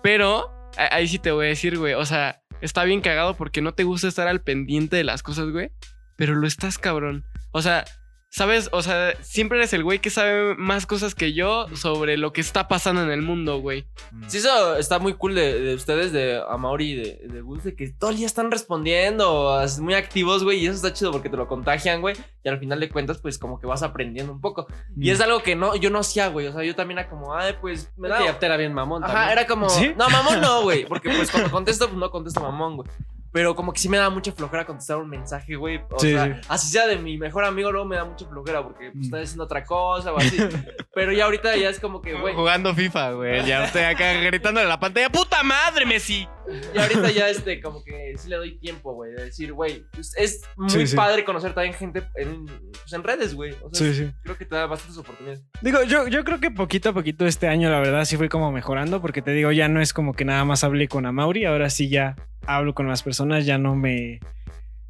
[0.03, 1.95] Pero ahí sí te voy a decir, güey.
[1.95, 5.49] O sea, está bien cagado porque no te gusta estar al pendiente de las cosas,
[5.49, 5.71] güey.
[6.15, 7.23] Pero lo estás, cabrón.
[7.51, 7.85] O sea,
[8.33, 8.69] ¿sabes?
[8.71, 12.41] O sea, siempre eres el güey que sabe más cosas que yo sobre lo que
[12.41, 13.85] está pasando en el mundo, güey.
[14.25, 17.75] Sí, eso está muy cool de, de ustedes, de Amauri y de, de Gus, de
[17.75, 21.29] que todo el día están respondiendo, es muy activos, güey, y eso está chido porque
[21.29, 24.41] te lo contagian, güey, y al final de cuentas, pues como que vas aprendiendo un
[24.41, 24.65] poco.
[24.97, 27.35] Y es algo que no, yo no hacía, güey, o sea, yo también era como,
[27.35, 28.25] ay, pues me da...
[28.25, 29.03] Ya te era bien mamón.
[29.03, 29.31] Ajá, también.
[29.37, 29.93] era como, ¿Sí?
[29.95, 32.89] no, mamón no, güey, porque pues cuando contesto, pues no contesto mamón, güey.
[33.33, 35.81] Pero como que sí me da mucha flojera contestar un mensaje, güey.
[35.91, 36.47] O Sí, sea, sí.
[36.47, 39.01] así sea de mi mejor amigo, luego me da mucha flojera porque pues, Mm.
[39.03, 40.37] está haciendo otra cosa o así.
[40.93, 43.45] Pero ya ahorita ya es como que, güey, Jugando FIFA, güey.
[43.45, 45.09] Ya estoy acá gritándole a la pantalla.
[45.09, 46.27] ¡Puta madre, Messi!
[46.75, 50.13] Y ahorita ya este, como que sí le doy tiempo, güey, de decir, güey, pues,
[50.17, 53.53] es muy Sí, padre conocer también gente en, pues, en redes, güey.
[53.63, 54.11] O sea, Sí, sí.
[54.23, 55.41] creo que te da bastantes oportunidades.
[55.61, 58.51] Digo, yo, yo creo que poquito a poquito este año, la verdad, sí fue como
[58.51, 61.69] mejorando, porque te digo, ya no es como que nada más hablé con Amauri, ahora
[61.71, 64.19] sí ya hablo con más personas, ya no me.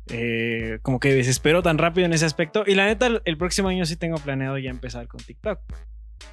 [0.09, 2.63] eh, como que desespero tan rápido en ese aspecto.
[2.67, 5.59] Y la neta, el, próximo año sí tengo planeado ya empezar con TikTok.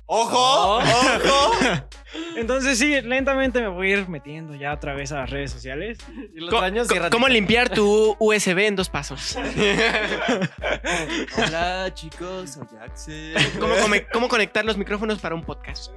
[0.07, 0.79] ¡Ojo!
[0.79, 1.53] ¡Ojo!
[2.37, 5.99] Entonces, sí, lentamente me voy a ir metiendo ya otra vez a las redes sociales.
[6.35, 9.37] Y los Co- años ¿Cómo limpiar tu USB en dos pasos?
[11.37, 13.35] Hola, chicos, soy Axel.
[13.59, 13.75] ¿Cómo,
[14.13, 15.93] cómo conectar los micrófonos para un podcast?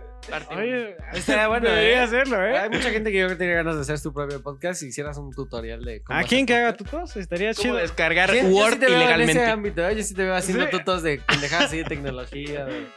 [0.55, 2.03] Oye, Estaría bueno, debería ¿eh?
[2.03, 2.69] hacerlo, Hay ¿eh?
[2.71, 5.17] mucha gente que yo creo que tiene ganas de hacer su propio podcast y hicieras
[5.17, 7.15] un tutorial de cómo ¿A quién que haga tutos?
[7.17, 7.75] Estaría ¿Cómo chido.
[7.75, 9.45] descargar Sí, yo sí Word te veo En ese ilegalmente?
[9.45, 9.95] ámbito, ¿eh?
[9.95, 10.71] Yo sí te veo haciendo Sí.
[10.71, 12.65] tutos de pendejadas así de tecnología.
[12.65, 12.87] De...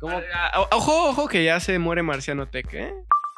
[0.00, 0.20] ¿Cómo?
[0.34, 2.92] Ah, Ojo, ojo, que ya se muere Marciano Tech, ¿eh?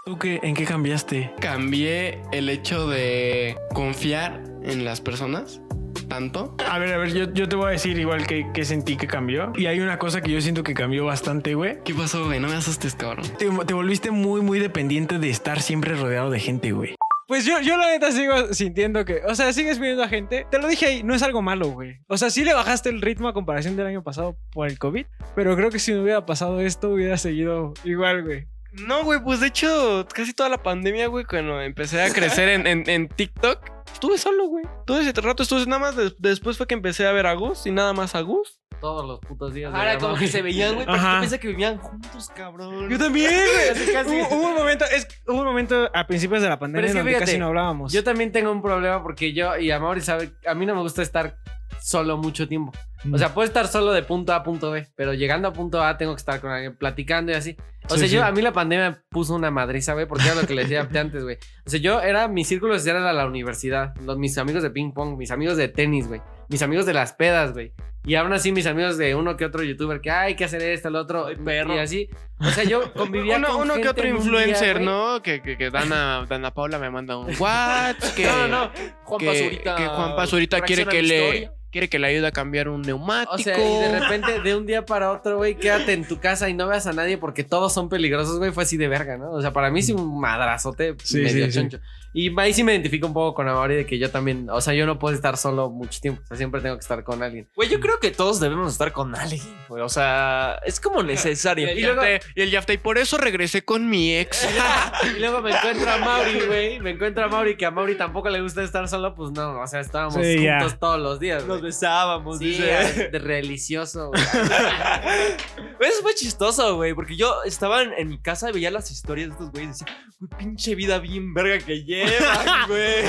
[0.04, 1.32] ¿Tú qué, en qué cambiaste?
[1.40, 5.60] Cambié el hecho de confiar en las personas
[6.08, 6.54] tanto.
[6.68, 9.06] A ver, a ver, yo, yo te voy a decir igual que, que sentí que
[9.06, 9.52] cambió.
[9.56, 11.78] Y hay una cosa que yo siento que cambió bastante, güey.
[11.84, 12.40] ¿Qué pasó, güey?
[12.40, 13.26] No me asustes, cabrón.
[13.38, 16.94] Te, te volviste muy, muy dependiente de estar siempre rodeado de gente, güey.
[17.28, 20.46] Pues yo, yo la neta sigo sintiendo que, o sea, sigues viendo a gente.
[20.48, 21.98] Te lo dije ahí, no es algo malo, güey.
[22.08, 25.06] O sea, sí le bajaste el ritmo a comparación del año pasado por el COVID,
[25.34, 28.46] pero creo que si no hubiera pasado esto, hubiera seguido igual, güey.
[28.84, 32.66] No, güey, pues de hecho, casi toda la pandemia, güey, cuando empecé a crecer en,
[32.66, 33.58] en- en TikTok,
[33.92, 34.64] estuve solo, güey.
[34.86, 35.96] Todo ese rato estuve nada más.
[35.96, 38.60] des- después fue que empecé a ver a Gus y nada más a Gus.
[38.80, 39.72] Todos los putos días.
[39.74, 42.90] Ahora de como que se veían, güey, pero yo pensé que vivían juntos, cabrón.
[42.90, 43.32] Yo también,
[44.04, 44.20] güey.
[44.20, 46.92] Hubo, hubo un momento, es, hubo un momento a principios de la pandemia Pero es
[46.92, 47.92] que donde fíjate, casi no hablábamos.
[47.94, 50.82] Yo también tengo un problema porque yo, y a Mauri sabe, a mí no me
[50.82, 51.38] gusta estar
[51.80, 52.72] solo mucho tiempo.
[53.12, 55.82] O sea, puedo estar solo de punto A a punto B, pero llegando a punto
[55.82, 57.56] A tengo que estar con alguien platicando y así.
[57.88, 58.14] O Sí, sea, sí.
[58.16, 60.88] yo, a mí la pandemia puso una madriza, güey, porque era lo que le decía
[60.92, 61.38] antes, güey.
[61.64, 64.92] O sea, yo era, mi círculo social era la universidad, los, mis amigos de ping
[64.92, 67.72] pong, mis amigos de tenis, güey, mis amigos de las pedas, güey.
[68.04, 70.88] Y aún así mis amigos de uno que otro youtuber que hay que hacer esto,
[70.88, 71.74] el otro, Ay, perro.
[71.74, 72.08] y así.
[72.38, 74.80] O sea, yo convivía Uno, con uno que gente otro en un día, influencer.
[74.80, 75.22] ¿no?
[75.22, 77.96] Que, que, que Dana, Dana Paula me manda un WhatsApp.
[78.16, 78.70] Que, No, no, no.
[79.04, 79.74] Juan que, Pazurita.
[79.76, 81.52] que Juan Pazurita quiere que le historia.
[81.72, 83.34] quiere que le ayude a cambiar un neumático.
[83.34, 86.48] O sea, y de repente, de un día para otro, güey, quédate en tu casa
[86.48, 89.32] y no veas a nadie porque todos son peligrosos, güey, fue así de verga, ¿no?
[89.32, 91.76] O sea, para mí sí un madrazote Sí, medio sí, sí.
[92.18, 94.72] Y ahí sí me identifico un poco con Amari de que yo también, o sea,
[94.72, 97.46] yo no puedo estar solo mucho tiempo, o sea, siempre tengo que estar con alguien.
[97.54, 99.82] Güey, yo creo que todos debemos estar con alguien, güey.
[99.82, 101.70] O sea, es como necesario.
[101.70, 102.00] Y, luego,
[102.34, 104.48] y el Yafta, y por eso regresé con mi ex.
[105.14, 108.30] Y luego me encuentro a Mauri, güey, me encuentro a Mauri que a Mauri tampoco
[108.30, 110.60] le gusta estar solo, pues no, o sea, estábamos Sí, ya.
[110.60, 111.44] juntos todos los días.
[111.44, 113.10] Nos besábamos, Sí, dice.
[113.12, 114.22] de delicioso, güey.
[115.80, 119.28] Eso fue chistoso, güey, porque yo estaba en, en mi casa y veía las historias
[119.28, 123.04] de estos güeyes y decía, güey, pinche vida bien verga que llevan, güey.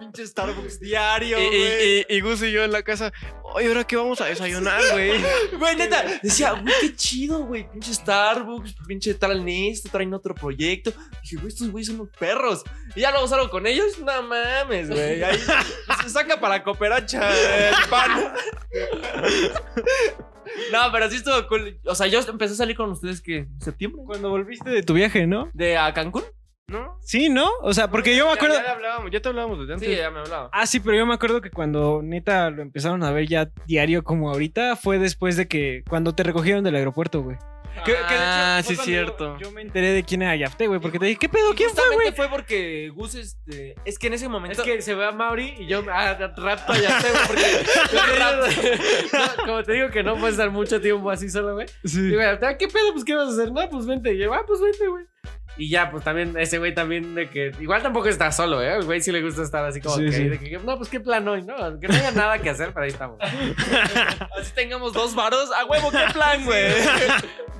[0.00, 1.58] pinche Starbucks diario, y, güey.
[1.58, 3.12] y, y, y Gus y yo en la casa.
[3.54, 5.12] Oye, ¿ahora qué vamos a desayunar, güey?
[5.58, 7.68] Güey, neta, decía, güey, qué chido, güey.
[7.70, 10.92] Pinche Starbucks, pinche traen esto, traen otro proyecto.
[11.22, 12.62] Dije, güey, estos güeyes son unos perros.
[12.94, 15.22] Y ya luego salgo con ellos, no mames, güey.
[15.22, 15.38] Ahí
[16.02, 17.30] se saca para cooperacha
[17.70, 18.34] el pan.
[20.72, 21.78] No, pero sí estuvo cool.
[21.84, 24.02] O sea, yo empecé a salir con ustedes que en septiembre.
[24.04, 25.50] Cuando volviste de tu viaje, ¿no?
[25.52, 26.24] ¿De a Cancún?
[26.68, 26.98] ¿No?
[27.00, 27.48] Sí, ¿no?
[27.62, 28.56] O sea, porque yo me acuerdo...
[28.56, 29.88] Ya, ya hablábamos, ya te hablábamos desde antes.
[29.88, 30.50] Sí, ya me hablaba.
[30.52, 34.04] Ah, sí, pero yo me acuerdo que cuando neta lo empezaron a ver ya diario
[34.04, 37.38] como ahorita, fue después de que cuando te recogieron del aeropuerto, güey.
[37.84, 39.38] Que- que de hecho Ah, fue sí, cierto.
[39.38, 41.54] Yo, yo me enteré de quién era Yafte, güey, porque te dije, ¿qué pedo?
[41.54, 42.12] ¿Quién fue, güey?
[42.12, 43.76] fue porque Gus, este.
[43.84, 44.60] Es que en ese momento.
[44.60, 47.42] Es que se ve a Mauri y yo ah, rapto ya tengo porque
[49.12, 51.68] No, como te digo que no puedes estar mucho tiempo así solo, güey.
[51.84, 52.00] Sí.
[52.00, 52.92] Y güey, ah, ¿qué pedo?
[52.92, 53.52] Pues qué vas a hacer?
[53.52, 54.12] No, pues vente.
[54.12, 55.04] Y yo, ah, pues vente, güey.
[55.58, 58.76] Y ya, pues también ese güey también de que igual tampoco está solo, ¿eh?
[58.76, 60.28] El güey sí le gusta estar así como Sí, que, sí.
[60.28, 61.56] de que, no, pues qué plan hoy, ¿no?
[61.80, 63.18] Que no haya nada que hacer, pero ahí estamos.
[64.38, 65.50] Así tengamos dos varos.
[65.52, 66.72] A huevo, qué plan, güey.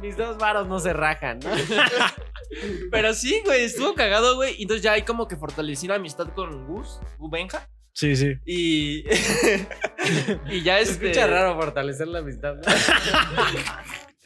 [0.00, 1.50] Mis dos varos no se rajan, ¿no?
[2.90, 4.54] Pero sí, güey, estuvo cagado, güey.
[4.58, 7.68] Y entonces ya hay como que fortalecí la amistad con Gus, Gus Benja.
[7.92, 8.34] Sí, sí.
[8.46, 9.04] Y.
[10.50, 11.06] y ya Se este.
[11.10, 12.62] escucha raro fortalecer la amistad, ¿no?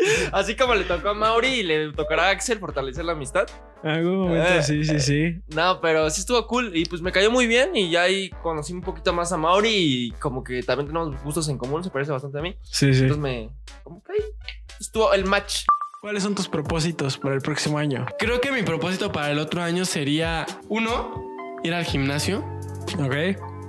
[0.33, 3.47] Así como le tocó a Mauri y le tocará a Axel fortalecer la amistad.
[3.83, 4.63] En algún momento, Eh.
[4.63, 5.41] sí, sí, sí.
[5.55, 6.77] No, pero sí estuvo cool.
[6.77, 7.75] Y pues me cayó muy bien.
[7.77, 9.71] Y ya ahí conocí un poquito más a Mauri.
[9.71, 11.83] Y como que también tenemos gustos en común.
[11.83, 12.57] Se parece bastante a mí.
[12.63, 13.03] Sí, sí.
[13.03, 13.51] Entonces me.
[13.83, 14.19] Como que ahí
[14.81, 15.65] estuvo el match.
[16.01, 18.07] ¿Cuáles son tus propósitos para el próximo año?
[18.19, 21.15] Creo que mi propósito para el otro año sería, uno,
[21.63, 22.45] ir al gimnasio.
[22.99, 23.15] Ok.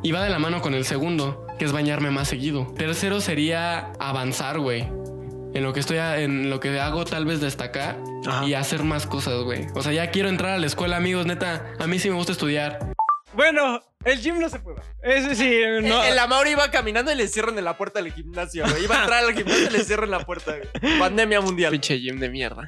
[0.02, 2.68] Y va de la mano con el segundo, que es bañarme más seguido.
[2.76, 4.90] Tercero sería avanzar, güey.
[5.54, 8.46] En lo que estoy, a- en lo que hago, tal vez destacar Ajá.
[8.46, 9.68] y hacer más cosas, güey.
[9.76, 11.74] O sea, ya quiero entrar a la escuela, amigos, neta.
[11.80, 12.80] A mí sí me gusta estudiar.
[13.34, 14.82] Bueno, el gym no se puede.
[15.04, 16.04] Ese sí, no.
[16.04, 18.64] El, el Mauri iba caminando y le cierran en la puerta del gimnasio.
[18.68, 18.84] güey.
[18.84, 20.54] Iba a entrar al gimnasio y le cierran la puerta.
[20.82, 21.00] güey.
[21.00, 21.72] Pandemia mundial.
[21.72, 22.66] Pinche gym de mierda.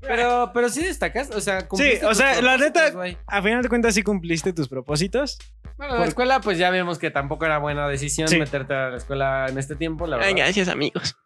[0.00, 3.18] Pero, pero sí destacas, o sea, cumpliste o tus sea, la propósitos, neta- güey.
[3.26, 5.38] A final de cuentas, sí cumpliste tus propósitos.
[5.76, 8.38] Bueno, la escuela, pues ya vimos que tampoco era buena decisión Sí.
[8.38, 10.32] meterte a la escuela en este tiempo, la verdad.
[10.36, 11.16] gracias, amigos.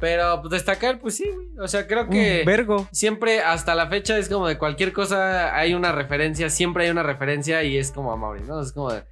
[0.00, 1.48] Pero pues destacar, pues sí, güey.
[1.60, 2.88] O sea, creo que Un vergo.
[2.92, 7.02] siempre, hasta la fecha, es como de cualquier cosa hay una referencia, siempre hay una
[7.02, 8.60] referencia y es como Amaury, ¿no?
[8.60, 9.02] Es como de.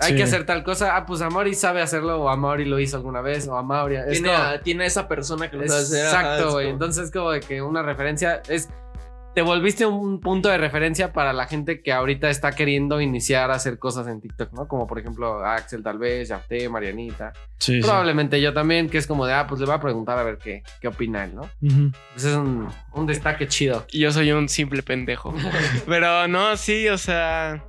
[0.00, 0.16] Hay Sí.
[0.16, 0.96] que hacer tal cosa.
[0.96, 3.94] Ah, pues Amaury sabe hacerlo, o Amaury lo hizo alguna vez, o Amaury.
[3.96, 6.04] Es Tiene, como- a, tiene a esa persona que lo sabe hacer.
[6.04, 6.64] Exacto, güey.
[6.66, 8.68] como- Entonces, como de que una referencia es.
[9.34, 13.54] Te volviste un punto de referencia para la gente que ahorita está queriendo iniciar a
[13.54, 14.68] hacer cosas en TikTok, ¿no?
[14.68, 17.32] Como por ejemplo Axel, tal vez, Yafté, Marianita.
[17.58, 20.22] Sí, Probablemente yo también, que es como de, ah, pues le voy a preguntar a
[20.22, 21.50] ver qué, qué opina él, ¿no?
[22.12, 23.84] Pues es un, un destaque chido.
[23.90, 25.34] Y yo soy un simple pendejo.
[25.86, 27.64] Pero no, sí, o sea.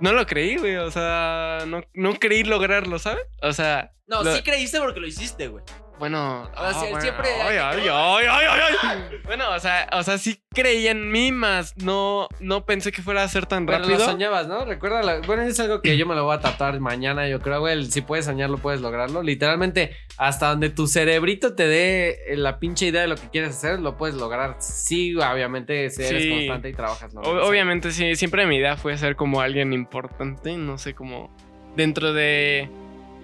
[0.00, 0.76] no lo creí, güey.
[0.76, 3.24] O sea, no, no creí lograrlo, ¿sabes?
[3.42, 3.92] O sea.
[4.06, 5.64] No, lo- sí creíste porque lo hiciste, güey.
[5.98, 8.98] Bueno, O sea, bueno, siempre ay, hay que ay, ay, ay, ay, ay.
[9.24, 13.22] Bueno, o sea, o sea, sí creía en mí, más no, no pensé que fuera
[13.24, 14.04] a ser tan Pero lo rápido.
[14.04, 14.64] soñabas, ¿no?
[14.64, 17.60] Recuerda, la- bueno, es algo que yo me lo voy a tatuar mañana, yo creo,
[17.60, 17.84] güey.
[17.90, 19.22] Si puedes soñarlo, puedes lograrlo.
[19.22, 23.80] Literalmente, hasta donde tu cerebrito te dé la pinche idea de lo que quieres hacer,
[23.80, 24.56] lo puedes lograr.
[24.60, 26.30] Sí, obviamente, si eres Sí.
[26.30, 27.12] constante y trabajas.
[27.12, 31.30] lo O- obviamente, sí, siempre mi idea fue ser como alguien importante, no sé, como
[31.76, 32.68] dentro de...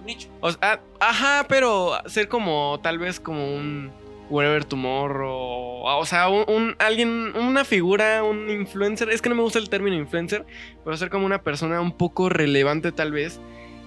[0.05, 0.29] Nicho.
[0.41, 3.91] O sea, ah, ajá, pero ser como tal vez como un
[4.31, 9.43] Wherever Tomorrow, o sea, un, un- alguien, una figura, un influencer, es que no me
[9.43, 10.45] gusta el término influencer,
[10.83, 13.41] pero ser como una persona un poco relevante tal vez,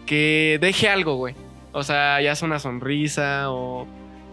[0.05, 1.35] que deje algo, güey.
[1.73, 3.85] O sea, ya sea una sonrisa o,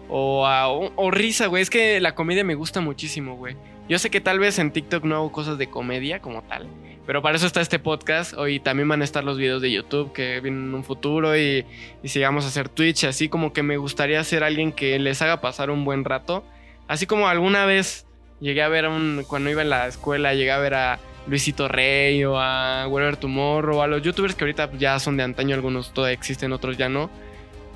[0.09, 1.61] o, a- o- o risa, güey.
[1.63, 3.55] Es que la comedia me gusta muchísimo, güey.
[3.89, 6.67] Yo sé que tal vez en TikTok no hago cosas de comedia como tal,
[7.05, 8.33] pero para eso está este podcast.
[8.33, 11.65] Hoy también van a estar los videos de YouTube que vienen en un futuro y,
[12.03, 13.03] y sigamos a hacer Twitch.
[13.05, 16.43] Así como que me gustaría ser alguien que les haga pasar un buen rato.
[16.87, 18.05] Así como alguna vez
[18.39, 21.67] llegué a ver a un, cuando iba en la escuela, llegué a ver a Luisito
[21.67, 25.55] Rey o a Whatever Tomorrow o a los youtubers que ahorita ya son de antaño,
[25.55, 27.09] algunos todavía existen, otros ya no.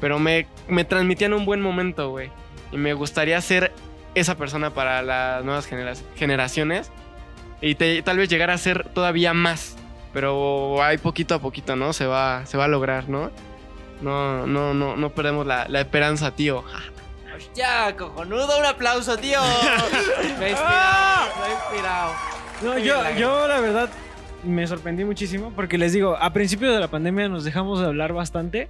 [0.01, 2.29] Pero me, me transmitían un buen momento, güey.
[2.71, 3.71] Y me gustaría ser
[4.15, 6.91] esa persona para las nuevas genera- generaciones.
[7.61, 9.75] Y te- tal vez llegar a ser todavía más.
[10.13, 11.93] Pero hay poquito a poquito, ¿no?
[11.93, 13.31] Se va, se va a lograr, ¿no?
[14.01, 16.63] No, no, no, no perdemos la, la esperanza, tío.
[17.55, 19.39] Ya, cojonudo, un aplauso, tío.
[20.39, 22.13] Me ha inspirado, me ha inspirado.
[22.61, 23.89] No, yo, yo la verdad
[24.43, 28.11] me sorprendí muchísimo porque les digo, a principios de la pandemia nos dejamos de hablar
[28.11, 28.69] bastante.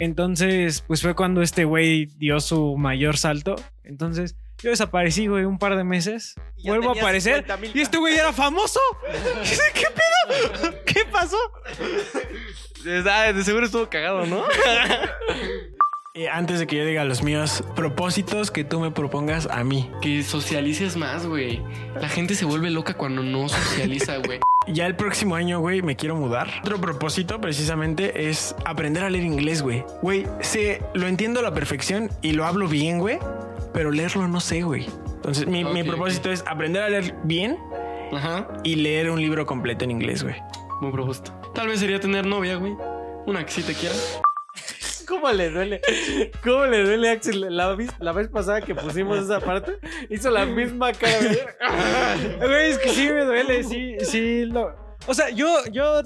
[0.00, 3.54] Entonces, pues fue cuando este güey dio su mayor salto.
[3.84, 6.34] Entonces, yo desaparecí, güey, un par de meses.
[6.56, 7.36] Y Vuelvo a aparecer.
[7.46, 8.80] 50,000 Y este güey era famoso.
[9.74, 10.74] ¿Qué pedo?
[10.86, 11.36] ¿Qué pasó?
[13.10, 14.44] Ah, De seguro estuvo cagado, ¿no?
[16.14, 19.90] Eh, antes de que yo diga los míos propósitos que tú me propongas a mí.
[20.02, 21.62] que socialices más, güey.
[21.98, 24.38] La gente se vuelve loca cuando no socializa, güey.
[24.68, 26.48] Ya el próximo año, güey, me quiero mudar.
[26.60, 29.84] Otro propósito precisamente es aprender a leer inglés, güey.
[30.02, 33.18] Güey, sé, lo entiendo a la perfección y lo hablo bien, güey,
[33.72, 34.86] pero leerlo no sé, güey.
[35.14, 37.58] Entonces, mi, mi Ok, propósito es aprender a leer bien
[38.12, 38.48] Ajá.
[38.64, 40.36] y leer un libro completo en inglés, güey.
[40.80, 41.32] Muy propósito.
[41.54, 42.74] Tal vez sería tener novia, güey.
[43.26, 43.94] Una que sí te quiera.
[45.08, 45.80] ¿Cómo le duele?
[46.42, 47.54] ¿Cómo le duele a Axel?
[47.56, 49.78] La, vez- la vez pasada que pusimos esa parte,
[50.10, 51.16] hizo la misma cara.
[51.18, 51.38] güey.
[52.38, 54.44] Güey, es que sí me duele, sí, sí.
[54.46, 54.74] Lo...
[55.06, 56.02] O sea, yo, yo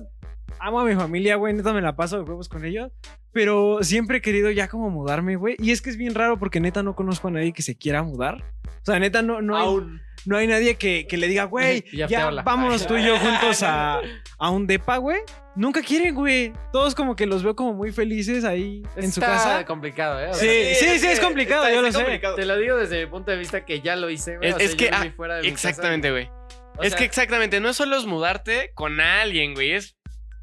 [0.58, 2.90] amo a mi familia, güey, neta me la paso de huevos con ellos.
[3.36, 5.56] Pero siempre he querido ya como mudarme, güey.
[5.58, 8.02] Y es que es bien raro porque neta no conozco a nadie que se quiera
[8.02, 8.42] mudar.
[8.66, 9.86] O sea, neta no, no, hay,
[10.24, 14.00] no hay nadie que, que le diga, güey, Ya vámonos tú y yo juntos a,
[14.38, 15.18] a un depa, güey.
[15.54, 16.54] Nunca quieren, güey.
[16.72, 19.64] Todos como que los veo como muy felices ahí en su Está casa.
[19.66, 20.28] complicado, ¿eh?
[20.30, 20.48] O Sí,
[20.80, 22.04] sí, sí, es complicado, está- yo lo está sé.
[22.06, 22.36] complicado.
[22.36, 24.48] Te lo digo desde mi punto de vista que ya lo hice, güey.
[24.48, 25.68] Es- O sea, es que, ah, fuera de mi casa.
[25.68, 26.30] Exactamente, güey.
[26.78, 29.72] O Es que exactamente, no es solo es mudarte con alguien, güey.
[29.72, 29.95] Es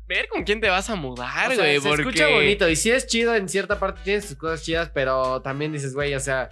[0.08, 1.80] ver con quién te vas a o mudar, sea, güey.
[1.80, 2.02] se porque...
[2.04, 5.72] escucha bonito y sí es chido en cierta parte, tienes tus cosas chidas, pero también
[5.74, 6.50] dices, güey, o sea,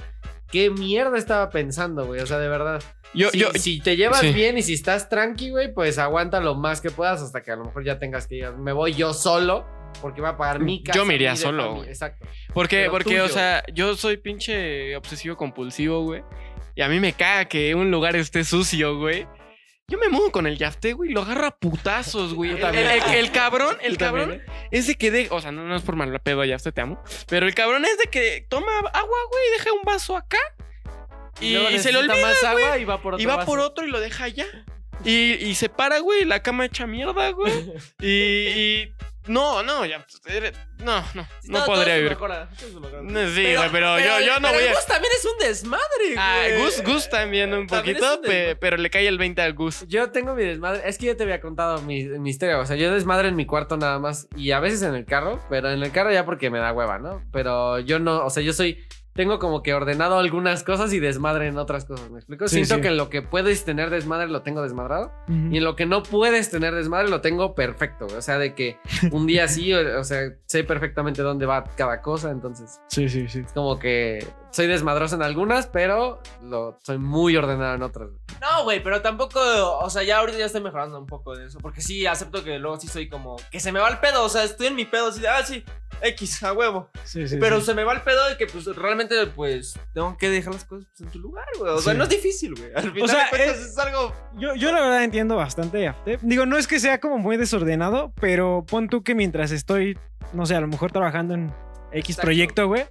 [0.51, 2.21] ¿qué mierda estaba pensando, güey?
[2.21, 2.81] O sea, de verdad.
[3.13, 4.31] Yo, si, yo, si te llevas sí.
[4.31, 7.57] bien y si estás tranqui, güey, pues aguanta lo más que puedas hasta que a
[7.57, 8.51] lo mejor ya tengas que ir.
[8.53, 9.65] Me voy yo solo
[10.01, 10.97] porque va a pagar mi casa.
[10.97, 11.89] Yo me iría solo, güey.
[11.89, 12.25] Exacto.
[12.53, 13.25] Porque, Pero porque tuyo.
[13.25, 16.23] o sea, yo soy pinche obsesivo compulsivo, güey.
[16.75, 19.27] Y a mí me caga que un lugar esté sucio, güey.
[19.91, 22.51] Yo me mudo con el yafte, güey, lo agarro a putazos, güey.
[22.51, 25.81] El, el- el cabrón, el cabrón es de que de, o sea, no, no es
[25.83, 27.03] por mal pedo, yafte, te amo.
[27.27, 30.37] Pero el cabrón es de que toma agua, güey, deja un vaso acá.
[31.41, 33.45] Y, se le olvida, más agua y va por otro y va vaso.
[33.47, 34.45] por otro y lo deja allá.
[35.03, 37.51] Y, y se para, güey, la cama hecha mierda, güey.
[37.99, 38.93] Y, y
[39.31, 40.05] no, no, ya,
[40.83, 42.17] no, no, no podría vivir.
[42.57, 44.73] Sí, güey, pero, yo, yo no pero voy a.
[44.73, 46.61] Gus también es un desmadre, Ah, güey.
[46.63, 48.55] Gus, Gus también un También poquito, un pe- desmadre.
[48.57, 49.85] pero le cae el 20 al Gus.
[49.87, 50.81] Yo tengo mi desmadre.
[50.85, 52.57] Es que yo te había contado mi, mi historia.
[52.59, 54.27] O sea, yo desmadre en mi cuarto nada más.
[54.35, 55.39] Y a veces en el carro.
[55.49, 57.23] Pero en el carro ya porque me da hueva, ¿no?
[57.31, 58.25] Pero yo no.
[58.25, 58.79] O sea, yo soy.
[59.13, 62.09] Tengo como que ordenado algunas cosas y desmadre en otras cosas.
[62.09, 62.47] ¿Me explico?
[62.47, 62.81] Sí, Siento sí.
[62.81, 65.11] que en lo que puedes tener desmadre lo tengo desmadrado.
[65.27, 68.07] Y en lo que no puedes tener desmadre lo tengo perfecto.
[68.07, 68.77] O sea, de que
[69.11, 72.31] un día sí, o, o sea, sé perfectamente dónde va cada cosa.
[72.31, 73.39] Entonces, Sí, sí, sí.
[73.45, 78.09] es como que soy desmadroso en algunas, pero lo, soy muy ordenado en otras.
[78.41, 79.39] No, güey, pero tampoco,
[79.79, 81.59] o sea, ya ahorita ya estoy mejorando un poco de eso.
[81.59, 84.29] Porque sí, acepto que luego sí soy como, que se me va el pedo, o
[84.29, 85.63] sea, estoy en mi pedo, así de, ah, sí,
[86.01, 86.89] X, a huevo.
[87.03, 87.67] Sí, sí, Pero sí.
[87.67, 90.87] se me va el pedo de que, pues, realmente, pues, tengo que dejar las cosas
[90.89, 91.71] pues, en tu lugar, güey.
[91.71, 92.71] O sea, no es difícil, güey.
[92.75, 94.11] Al final sea, de cuentas es- es algo...
[94.37, 96.17] Yo, yo la verdad entiendo bastante Afte.
[96.23, 99.97] Digo, no es que sea como muy desordenado, pero pon tú que mientras estoy,
[100.33, 101.53] no sé, a lo mejor trabajando en
[101.91, 102.21] X Exacto.
[102.25, 102.85] proyecto, güey,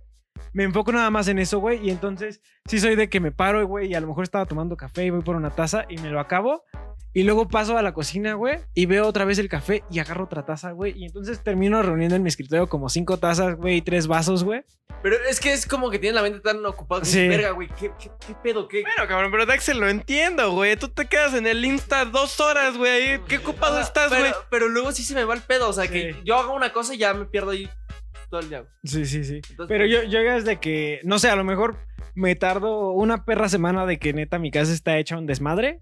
[0.53, 1.87] me enfoco nada más en eso, güey.
[1.87, 4.77] Y entonces sí soy de que me paro, güey, y a lo mejor estaba tomando
[4.77, 6.65] café y voy por una taza y me lo acabo.
[7.13, 10.25] Y luego paso a la cocina, güey, y veo otra vez el café y agarro
[10.27, 10.93] otra taza, güey.
[10.97, 14.63] Y entonces termino reuniendo en mi escritorio como cinco tazas, güey, y tres vasos, güey.
[15.03, 17.01] Pero es que es como que tiene la mente tan ocupada.
[17.01, 17.27] que Sí.
[17.27, 18.69] Verga, güey, ¿qué, qué, qué pedo?
[18.69, 18.83] ¿Qué?
[18.83, 20.77] Bueno, cabrón, pero Daxel lo entiendo, güey.
[20.77, 22.91] Tú te quedas en el Insta dos horas, güey.
[23.15, 23.21] ahí.
[23.27, 24.33] ¿Qué ocupado Ajá, estás, pero, güey?
[24.51, 25.69] Pero luego sí se me va el pedo.
[25.69, 25.91] O sea, Sí.
[25.93, 27.69] que yo hago una cosa y ya me pierdo ahí
[28.31, 28.61] todo el día.
[28.61, 28.73] güey.
[28.85, 29.41] Sí, sí, sí.
[29.51, 31.77] Entonces, Pero yo, yo es de que, no sé, a lo mejor
[32.15, 35.79] me tardo una perra semana de que neta mi casa está hecha un desmadre.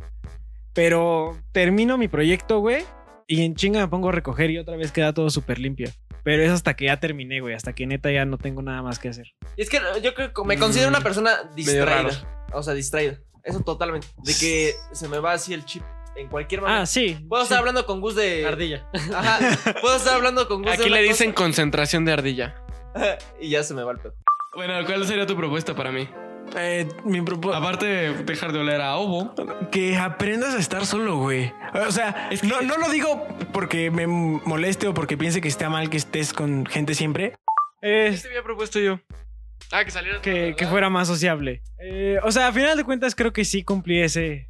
[0.73, 2.85] Pero termino mi proyecto, güey.
[3.27, 5.91] Y en chinga me pongo a recoger y otra vez queda todo súper limpio.
[6.25, 7.55] Pero es hasta que ya terminé, güey.
[7.55, 9.27] Hasta que neta ya no tengo nada más que hacer.
[9.57, 12.47] Y es que yo creo que me considero una persona distraída.
[12.53, 13.19] O sea, distraída.
[13.45, 14.07] Eso totalmente.
[14.25, 15.83] De que se me va así el chip
[16.19, 16.83] en cualquier momento.
[16.83, 17.19] Ah, sí.
[17.29, 17.47] Puedo sí.
[17.47, 18.47] estar hablando con Gus de.
[18.47, 18.87] Ardilla.
[19.15, 19.39] Ajá.
[19.81, 22.55] Puedo estar hablando con Gus de Aquí le dicen cosa concentración de ardilla.
[23.41, 24.15] y ya se me va el pedo.
[24.55, 26.09] Bueno, ¿cuál sería tu propuesta para mí?
[26.57, 29.35] Eh, mi propo- Aparte de dejar de oler a ovo.
[29.71, 31.53] que aprendas a estar solo, güey.
[31.87, 35.91] O sea, no, no lo digo porque me moleste o porque piense que está mal
[35.91, 37.35] que estés con gente siempre.
[37.83, 38.99] ¿Qué Es te había propuesto yo?
[39.71, 40.23] Ah, que saliera.
[40.23, 41.63] que, que fuera más sociable.
[41.79, 44.49] Eh, o sea, a final de cuentas creo que sí cumplí ese,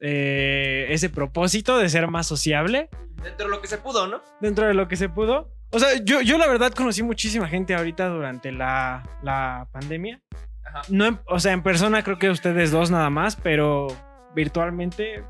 [0.00, 2.88] eh, ese propósito de ser más sociable.
[3.22, 4.22] Dentro de lo que se pudo, ¿no?
[4.40, 5.52] dentro de lo que se pudo.
[5.70, 10.20] O sea, yo, yo la verdad conocí muchísima gente ahorita durante la, la pandemia.
[10.64, 10.82] Ajá.
[10.88, 13.88] No, en- o sea, en persona creo que ustedes dos nada más, pero
[14.34, 15.22] virtualmente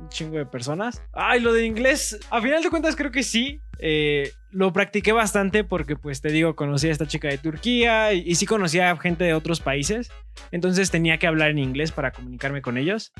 [0.00, 1.02] un chingo de personas.
[1.12, 3.60] Ay, lo de inglés, a final de cuentas creo que sí.
[3.78, 8.22] eh, lo practiqué bastante porque, pues te digo, conocí a esta chica de Turquía y,
[8.26, 10.10] y sí conocía a gente de otros países.
[10.50, 13.12] Entonces tenía que hablar en inglés para comunicarme con ellos.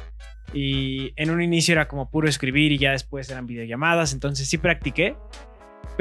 [0.53, 4.13] Y en un inicio era como puro escribir y ya después eran videollamadas.
[4.13, 5.17] Entonces sí practiqué.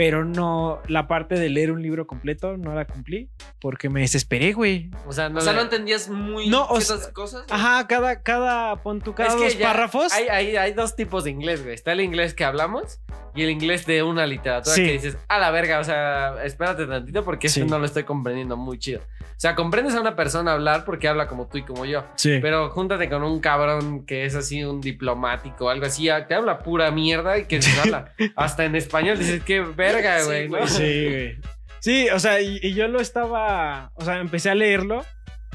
[0.02, 3.30] Pero no, la parte de leer un libro completo no la cumplí
[3.60, 4.90] porque me desesperé, güey.
[5.06, 7.44] O sea, no, O sea, no entendías muy No, o ciertas sea, cosas.
[7.52, 10.12] Ajá, cada, cada, pon tu, cada Es que dos párrafos.
[10.12, 11.76] Hay, hay, hay dos tipos de inglés, güey.
[11.76, 13.00] Está el inglés que hablamos
[13.36, 14.84] y el inglés de una literatura Sí.
[14.88, 17.60] que dices, a la verga, o sea, espérate tantito porque Sí.
[17.62, 19.02] esto no lo estoy comprendiendo muy chido.
[19.22, 22.04] O sea, comprendes a una persona hablar porque habla como tú y como yo.
[22.16, 22.40] Sí.
[22.42, 26.60] Pero júntate con un cabrón que es así, un diplomático o algo así, te habla
[26.60, 28.14] pura mierda y que se habla.
[28.36, 29.62] Hasta en español dices, qué
[29.94, 30.50] verga, Sí, güey.
[30.50, 30.58] ¿no?
[30.58, 30.68] güey.
[30.70, 31.38] Sí, güey.
[31.80, 35.04] Sí, o sea, y, y yo lo estaba, o sea, empecé a leerlo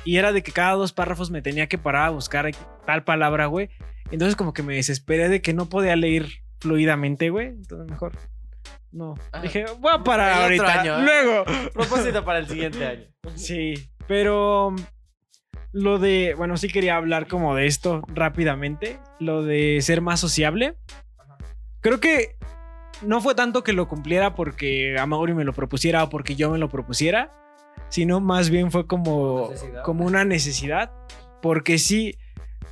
[0.04, 2.50] y era de que cada dos párrafos me tenía que parar a buscar
[2.86, 3.68] tal palabra, güey.
[4.10, 6.26] Entonces como que me desesperé de que no podía leer
[6.60, 7.48] fluidamente, güey.
[7.48, 8.12] Entonces mejor
[8.92, 9.14] no.
[9.32, 9.42] Ajá.
[9.42, 10.80] Dije, voy a parar Hay otro ahorita.
[10.80, 11.02] año, ¿eh?
[11.02, 11.44] Luego.
[11.72, 13.04] Propósito para el siguiente año.
[13.34, 13.74] Sí,
[14.08, 14.74] pero
[15.72, 20.76] lo de, bueno, sí quería hablar como de esto rápidamente, lo de ser más sociable.
[21.80, 22.36] Creo que
[23.02, 26.50] no fue tanto que lo cumpliera porque a Mauri me lo propusiera o porque yo
[26.50, 27.32] me lo propusiera,
[27.88, 29.82] sino más bien fue como, Necesidad.
[29.82, 30.92] como una necesidad,
[31.42, 32.16] porque sí,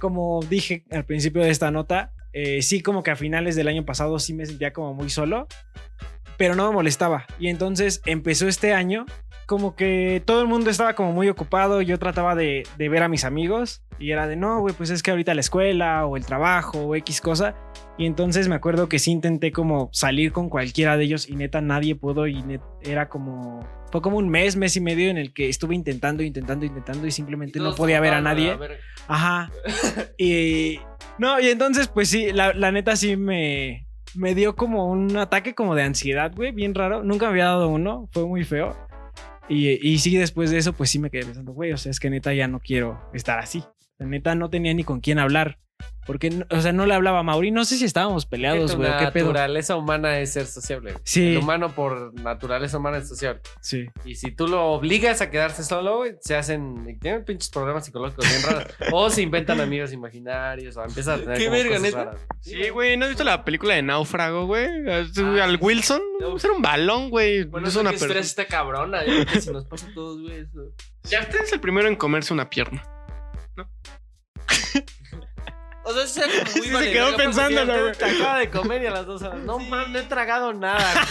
[0.01, 3.85] como dije al principio de esta nota, eh, sí como que a finales del año
[3.85, 5.47] pasado sí me sentía como muy solo,
[6.37, 7.26] pero no me molestaba.
[7.39, 9.07] Y entonces empezó este año
[9.47, 11.82] como que todo el mundo estaba como muy ocupado.
[11.82, 15.03] Yo trataba de, de ver a mis amigos y era de no, güey, pues es
[15.03, 17.55] que ahorita la escuela o el trabajo o X cosa.
[17.99, 21.61] Y entonces me acuerdo que sí intenté como salir con cualquiera de ellos y neta
[21.61, 23.61] nadie pudo y net- era como
[23.93, 27.12] fue como un mes, mes y medio en el que estuve intentando, intentando, intentando y
[27.12, 28.57] simplemente no podía ver a nadie.
[28.57, 28.78] verga.
[29.07, 29.53] Ajá.
[30.18, 30.80] Y
[31.18, 33.87] no, y entonces pues sí, la, la neta sí me
[34.17, 37.03] me dio como un ataque como de ansiedad, güey, bien raro.
[37.03, 38.77] Nunca había dado uno, fue muy feo.
[39.49, 42.01] Y, y sí, después de eso, pues sí me quedé pensando, güey, o sea, es
[42.01, 43.62] que neta ya no quiero estar así.
[43.99, 45.59] La neta no tenía ni con quién hablar.
[46.07, 47.51] Porque, no- o sea, no le hablaba a Mauri.
[47.51, 49.28] No sé si estábamos peleados, güey, qué pedo.
[49.28, 50.93] naturaleza humana es ser sociable.
[50.93, 51.03] güey.
[51.07, 51.28] Sí.
[51.32, 53.41] El humano por naturaleza humana es sociable.
[53.62, 53.87] Sí.
[54.05, 56.99] Y si tú lo obligas a quedarse solo, güey, se hacen.
[57.01, 58.68] Tienen pinches problemas psicológicos bien raros.
[58.93, 61.39] o se inventan amigos imaginarios, o empiezan a tener.
[61.39, 62.14] Qué verga.
[62.41, 64.66] Sí, güey, ¿no has visto la película de Náufrago, güey?
[64.87, 65.05] Ah,
[65.45, 67.45] Al Wilson, era un balón, güey.
[67.45, 69.03] Bueno, no es una que estrés está cabrona.
[69.05, 70.47] Creo que si nos pasa a todos, güey.
[71.05, 72.82] Ya usted es el primero en comerse una pierna.
[75.85, 77.93] O sea, eso es como muy Sí, se quedó verga, pensándolo, güey.
[77.95, 79.39] Te acaba de comer y a las dos horas.
[79.41, 79.66] No Sí.
[79.68, 80.95] mames, no he tragado nada.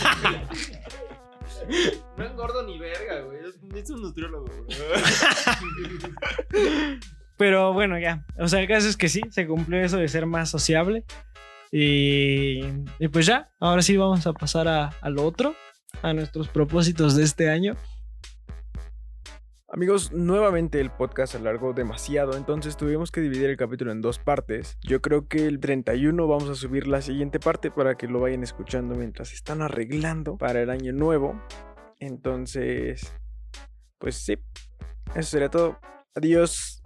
[2.18, 3.40] No engordo ni verga, güey.
[3.76, 4.78] Es un nutriólogo, güey.
[7.38, 8.26] Pero bueno, ya.
[8.38, 11.04] O sea, el caso es que sí, se cumplió eso de ser más sociable.
[11.72, 12.62] Y,
[13.00, 15.56] y pues ya, ahora sí vamos a pasar a, a lo otro.
[16.02, 17.76] a nuestros propósitos de este año.
[19.74, 24.78] Amigos, nuevamente el podcast alargó demasiado, entonces tuvimos que dividir el capítulo en dos partes.
[24.84, 28.44] Yo creo que el 31 vamos a subir la siguiente parte para que lo vayan
[28.44, 31.42] escuchando mientras están arreglando para el año nuevo.
[32.00, 33.16] Entonces,
[33.98, 34.38] pues sí,
[35.16, 35.80] eso sería todo.
[36.14, 36.83] Adiós.